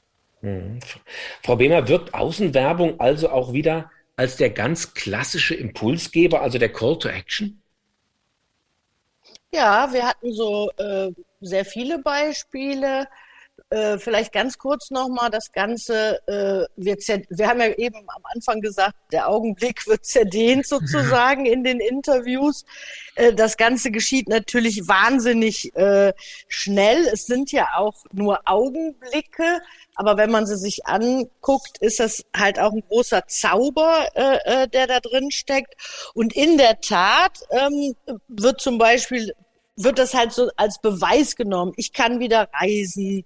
Mhm. 0.41 0.79
Frau 1.43 1.55
Behmer, 1.55 1.87
wirkt 1.87 2.13
Außenwerbung 2.13 2.99
also 2.99 3.29
auch 3.29 3.53
wieder 3.53 3.91
als 4.15 4.37
der 4.37 4.49
ganz 4.49 4.93
klassische 4.93 5.55
Impulsgeber, 5.55 6.41
also 6.41 6.57
der 6.57 6.71
Call 6.71 6.97
to 6.99 7.09
Action? 7.09 7.61
Ja, 9.51 9.91
wir 9.93 10.07
hatten 10.07 10.33
so 10.33 10.71
äh, 10.77 11.11
sehr 11.41 11.65
viele 11.65 11.99
Beispiele. 11.99 13.07
Äh, 13.73 13.97
vielleicht 13.97 14.31
ganz 14.31 14.59
kurz 14.59 14.91
nochmal, 14.91 15.31
das 15.31 15.51
Ganze 15.51 16.19
äh, 16.27 16.63
wird 16.75 17.01
wir 17.29 17.47
haben 17.47 17.59
ja 17.59 17.69
eben 17.73 18.07
am 18.07 18.21
Anfang 18.35 18.61
gesagt, 18.61 18.93
der 19.11 19.27
Augenblick 19.27 19.87
wird 19.87 20.05
zerdehnt 20.05 20.67
sozusagen 20.67 21.47
in 21.47 21.63
den 21.63 21.79
Interviews. 21.79 22.65
Äh, 23.15 23.33
das 23.33 23.57
Ganze 23.57 23.89
geschieht 23.89 24.29
natürlich 24.29 24.87
wahnsinnig 24.87 25.75
äh, 25.75 26.13
schnell. 26.47 27.07
Es 27.11 27.25
sind 27.25 27.51
ja 27.51 27.67
auch 27.75 27.95
nur 28.11 28.41
Augenblicke, 28.45 29.59
aber 29.95 30.17
wenn 30.17 30.29
man 30.29 30.45
sie 30.45 30.57
sich 30.57 30.85
anguckt, 30.85 31.79
ist 31.79 31.99
das 31.99 32.23
halt 32.37 32.59
auch 32.59 32.73
ein 32.73 32.83
großer 32.87 33.25
Zauber, 33.25 34.07
äh, 34.13 34.63
äh 34.63 34.67
der 34.67 34.85
da 34.85 34.99
drin 34.99 35.31
steckt. 35.31 35.73
Und 36.13 36.35
in 36.35 36.59
der 36.59 36.79
Tat 36.79 37.39
ähm, 37.49 37.95
wird 38.27 38.61
zum 38.61 38.77
Beispiel 38.77 39.33
wird 39.75 39.97
das 39.97 40.13
halt 40.13 40.33
so 40.33 40.49
als 40.55 40.79
Beweis 40.79 41.35
genommen. 41.35 41.73
Ich 41.77 41.93
kann 41.93 42.19
wieder 42.19 42.47
reisen 42.53 43.25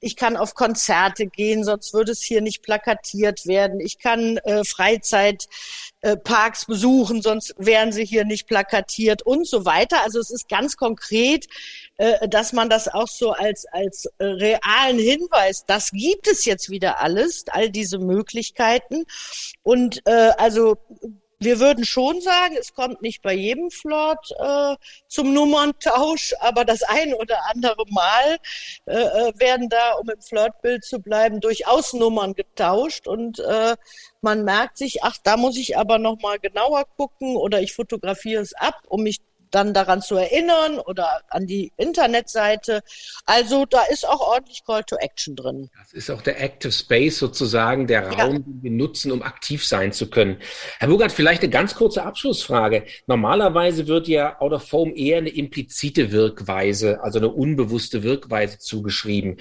ich 0.00 0.16
kann 0.16 0.36
auf 0.36 0.54
Konzerte 0.54 1.26
gehen, 1.26 1.64
sonst 1.64 1.92
würde 1.92 2.12
es 2.12 2.22
hier 2.22 2.40
nicht 2.40 2.62
plakatiert 2.62 3.46
werden. 3.46 3.80
Ich 3.80 3.98
kann 3.98 4.36
äh, 4.38 4.64
Freizeitparks 4.64 6.62
äh, 6.62 6.66
besuchen, 6.66 7.22
sonst 7.22 7.54
wären 7.58 7.92
sie 7.92 8.04
hier 8.04 8.24
nicht 8.24 8.46
plakatiert 8.46 9.22
und 9.22 9.46
so 9.46 9.64
weiter. 9.64 10.02
Also 10.02 10.20
es 10.20 10.30
ist 10.30 10.48
ganz 10.48 10.76
konkret, 10.76 11.46
äh, 11.96 12.28
dass 12.28 12.52
man 12.52 12.70
das 12.70 12.86
auch 12.88 13.08
so 13.08 13.32
als, 13.32 13.66
als 13.66 14.06
äh, 14.18 14.24
realen 14.24 14.98
Hinweis, 14.98 15.64
das 15.66 15.90
gibt 15.90 16.28
es 16.28 16.44
jetzt 16.44 16.70
wieder 16.70 17.00
alles, 17.00 17.44
all 17.48 17.70
diese 17.70 17.98
Möglichkeiten. 17.98 19.04
Und 19.62 20.02
äh, 20.06 20.30
also 20.38 20.76
wir 21.40 21.60
würden 21.60 21.84
schon 21.84 22.20
sagen, 22.20 22.56
es 22.58 22.74
kommt 22.74 23.00
nicht 23.02 23.22
bei 23.22 23.32
jedem 23.32 23.70
Flirt 23.70 24.34
äh, 24.38 24.76
zum 25.06 25.32
Nummerntausch, 25.32 26.34
aber 26.40 26.64
das 26.64 26.82
ein 26.82 27.14
oder 27.14 27.38
andere 27.50 27.84
Mal 27.90 28.38
äh, 28.86 28.94
äh, 28.94 29.32
werden 29.38 29.68
da, 29.68 29.94
um 29.94 30.10
im 30.10 30.20
Flirtbild 30.20 30.84
zu 30.84 31.00
bleiben, 31.00 31.40
durchaus 31.40 31.92
Nummern 31.92 32.34
getauscht. 32.34 33.06
Und 33.06 33.38
äh, 33.38 33.76
man 34.20 34.44
merkt 34.44 34.78
sich, 34.78 35.04
ach, 35.04 35.16
da 35.22 35.36
muss 35.36 35.56
ich 35.56 35.78
aber 35.78 35.98
noch 35.98 36.20
mal 36.20 36.38
genauer 36.38 36.84
gucken 36.96 37.36
oder 37.36 37.60
ich 37.60 37.72
fotografiere 37.72 38.42
es 38.42 38.54
ab, 38.54 38.82
um 38.88 39.04
mich 39.04 39.18
dann 39.50 39.74
daran 39.74 40.02
zu 40.02 40.16
erinnern 40.16 40.78
oder 40.78 41.22
an 41.28 41.46
die 41.46 41.72
Internetseite. 41.76 42.82
Also 43.26 43.66
da 43.66 43.82
ist 43.90 44.06
auch 44.06 44.20
ordentlich 44.20 44.64
Call 44.64 44.84
to 44.84 44.96
Action 44.96 45.36
drin. 45.36 45.70
Das 45.78 45.92
ist 45.92 46.10
auch 46.10 46.22
der 46.22 46.42
Active 46.42 46.72
Space 46.72 47.18
sozusagen, 47.18 47.86
der 47.86 48.02
ja. 48.02 48.10
Raum, 48.10 48.44
den 48.44 48.62
wir 48.62 48.70
nutzen, 48.70 49.12
um 49.12 49.22
aktiv 49.22 49.66
sein 49.66 49.92
zu 49.92 50.10
können. 50.10 50.38
Herr 50.78 50.88
Burgert, 50.88 51.12
vielleicht 51.12 51.42
eine 51.42 51.50
ganz 51.50 51.74
kurze 51.74 52.02
Abschlussfrage. 52.02 52.84
Normalerweise 53.06 53.86
wird 53.86 54.08
ja 54.08 54.40
Out 54.40 54.52
of 54.52 54.68
Foam 54.68 54.94
eher 54.94 55.18
eine 55.18 55.30
implizite 55.30 56.12
Wirkweise, 56.12 57.02
also 57.02 57.18
eine 57.18 57.28
unbewusste 57.28 58.02
Wirkweise 58.02 58.58
zugeschrieben. 58.58 59.38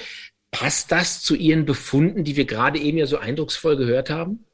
Passt 0.51 0.91
das 0.91 1.21
zu 1.21 1.35
Ihren 1.35 1.65
Befunden, 1.65 2.23
die 2.23 2.35
wir 2.35 2.45
gerade 2.45 2.79
eben 2.79 2.97
ja 2.97 3.05
so 3.05 3.17
eindrucksvoll 3.17 3.75
gehört 3.75 4.09
haben? 4.09 4.46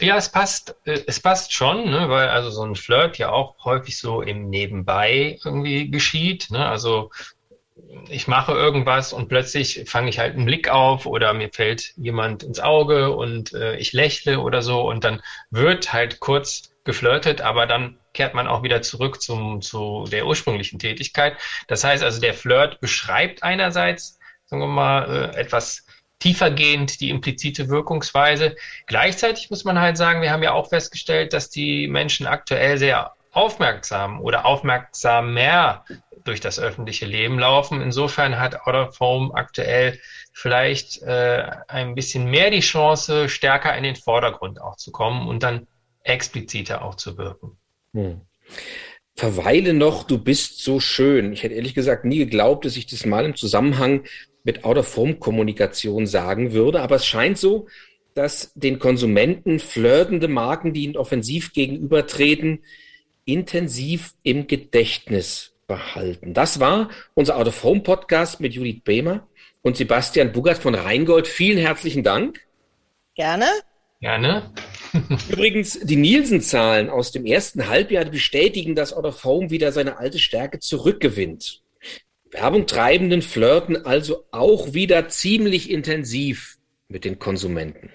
Ja, 0.00 0.16
es 0.16 0.30
passt, 0.30 0.76
äh, 0.84 1.00
es 1.06 1.20
passt 1.20 1.52
schon, 1.52 1.90
ne, 1.90 2.08
weil 2.08 2.28
also 2.28 2.50
so 2.50 2.64
ein 2.64 2.74
Flirt 2.74 3.18
ja 3.18 3.30
auch 3.30 3.64
häufig 3.64 3.98
so 3.98 4.22
im 4.22 4.48
Nebenbei 4.48 5.38
irgendwie 5.44 5.90
geschieht. 5.90 6.50
Ne? 6.50 6.66
Also 6.66 7.10
ich 8.08 8.28
mache 8.28 8.52
irgendwas 8.52 9.12
und 9.12 9.28
plötzlich 9.28 9.84
fange 9.86 10.10
ich 10.10 10.18
halt 10.18 10.34
einen 10.34 10.46
Blick 10.46 10.68
auf 10.68 11.06
oder 11.06 11.32
mir 11.34 11.50
fällt 11.50 11.94
jemand 11.96 12.42
ins 12.42 12.60
Auge 12.60 13.14
und 13.14 13.52
äh, 13.52 13.76
ich 13.76 13.92
lächle 13.92 14.40
oder 14.40 14.62
so 14.62 14.88
und 14.88 15.04
dann 15.04 15.22
wird 15.50 15.92
halt 15.92 16.20
kurz 16.20 16.70
geflirtet, 16.84 17.40
aber 17.40 17.66
dann 17.66 17.98
kehrt 18.14 18.34
man 18.34 18.48
auch 18.48 18.62
wieder 18.62 18.82
zurück 18.82 19.20
zum, 19.20 19.60
zu 19.60 20.06
der 20.10 20.26
ursprünglichen 20.26 20.78
Tätigkeit. 20.78 21.36
Das 21.68 21.84
heißt 21.84 22.02
also, 22.02 22.20
der 22.20 22.34
Flirt 22.34 22.80
beschreibt 22.80 23.42
einerseits, 23.42 24.18
sagen 24.46 24.62
wir 24.62 24.66
mal, 24.66 25.32
äh, 25.34 25.38
etwas 25.38 25.86
tiefergehend 26.20 27.00
die 27.00 27.10
implizite 27.10 27.68
Wirkungsweise. 27.68 28.54
Gleichzeitig 28.86 29.50
muss 29.50 29.64
man 29.64 29.80
halt 29.80 29.96
sagen, 29.96 30.22
wir 30.22 30.30
haben 30.30 30.42
ja 30.42 30.52
auch 30.52 30.68
festgestellt, 30.68 31.32
dass 31.32 31.50
die 31.50 31.88
Menschen 31.88 32.26
aktuell 32.26 32.78
sehr 32.78 33.12
aufmerksam 33.32 34.20
oder 34.20 34.44
aufmerksam 34.46 35.34
mehr 35.34 35.84
durch 36.24 36.40
das 36.40 36.58
öffentliche 36.58 37.06
Leben 37.06 37.38
laufen. 37.38 37.80
Insofern 37.80 38.38
hat 38.38 38.66
Out 38.66 38.74
of 38.74 39.00
Home 39.00 39.34
aktuell 39.34 39.98
vielleicht 40.32 41.02
äh, 41.02 41.50
ein 41.68 41.94
bisschen 41.94 42.26
mehr 42.26 42.50
die 42.50 42.60
Chance, 42.60 43.28
stärker 43.28 43.76
in 43.76 43.84
den 43.84 43.96
Vordergrund 43.96 44.60
auch 44.60 44.76
zu 44.76 44.92
kommen 44.92 45.28
und 45.28 45.42
dann 45.42 45.66
expliziter 46.02 46.84
auch 46.84 46.94
zu 46.94 47.16
wirken. 47.18 47.56
Hm. 47.94 48.20
Verweile 49.16 49.74
noch, 49.74 50.04
du 50.04 50.18
bist 50.18 50.62
so 50.62 50.80
schön. 50.80 51.32
Ich 51.32 51.42
hätte 51.42 51.54
ehrlich 51.54 51.74
gesagt 51.74 52.04
nie 52.04 52.18
geglaubt, 52.18 52.64
dass 52.64 52.76
ich 52.76 52.86
das 52.86 53.04
mal 53.04 53.24
im 53.24 53.36
Zusammenhang 53.36 54.04
mit 54.42 54.64
Out-of-Home-Kommunikation 54.64 56.06
sagen 56.06 56.52
würde. 56.52 56.80
Aber 56.80 56.96
es 56.96 57.06
scheint 57.06 57.38
so, 57.38 57.68
dass 58.14 58.52
den 58.54 58.78
Konsumenten 58.78 59.58
flirtende 59.58 60.28
Marken, 60.28 60.72
die 60.72 60.84
ihnen 60.84 60.96
offensiv 60.96 61.52
gegenübertreten, 61.52 62.64
intensiv 63.24 64.14
im 64.22 64.46
Gedächtnis 64.46 65.54
behalten. 65.66 66.34
Das 66.34 66.58
war 66.58 66.90
unser 67.14 67.36
Out-of-Home-Podcast 67.36 68.40
mit 68.40 68.54
Judith 68.54 68.82
Behmer 68.82 69.28
und 69.62 69.76
Sebastian 69.76 70.32
Bugert 70.32 70.58
von 70.58 70.74
Rheingold. 70.74 71.28
Vielen 71.28 71.58
herzlichen 71.58 72.02
Dank. 72.02 72.40
Gerne. 73.14 73.46
Ja, 74.00 74.18
ne? 74.18 74.50
Übrigens, 75.30 75.78
die 75.80 75.96
Nielsen-Zahlen 75.96 76.88
aus 76.88 77.12
dem 77.12 77.26
ersten 77.26 77.68
Halbjahr 77.68 78.06
bestätigen, 78.06 78.74
dass 78.74 78.92
Out 78.92 79.04
of 79.04 79.24
Home 79.24 79.50
wieder 79.50 79.72
seine 79.72 79.98
alte 79.98 80.18
Stärke 80.18 80.58
zurückgewinnt. 80.58 81.62
Werbung 82.30 82.66
treibenden 82.66 83.22
flirten 83.22 83.76
also 83.84 84.24
auch 84.30 84.72
wieder 84.72 85.08
ziemlich 85.08 85.68
intensiv 85.68 86.58
mit 86.88 87.04
den 87.04 87.18
Konsumenten. 87.18 87.90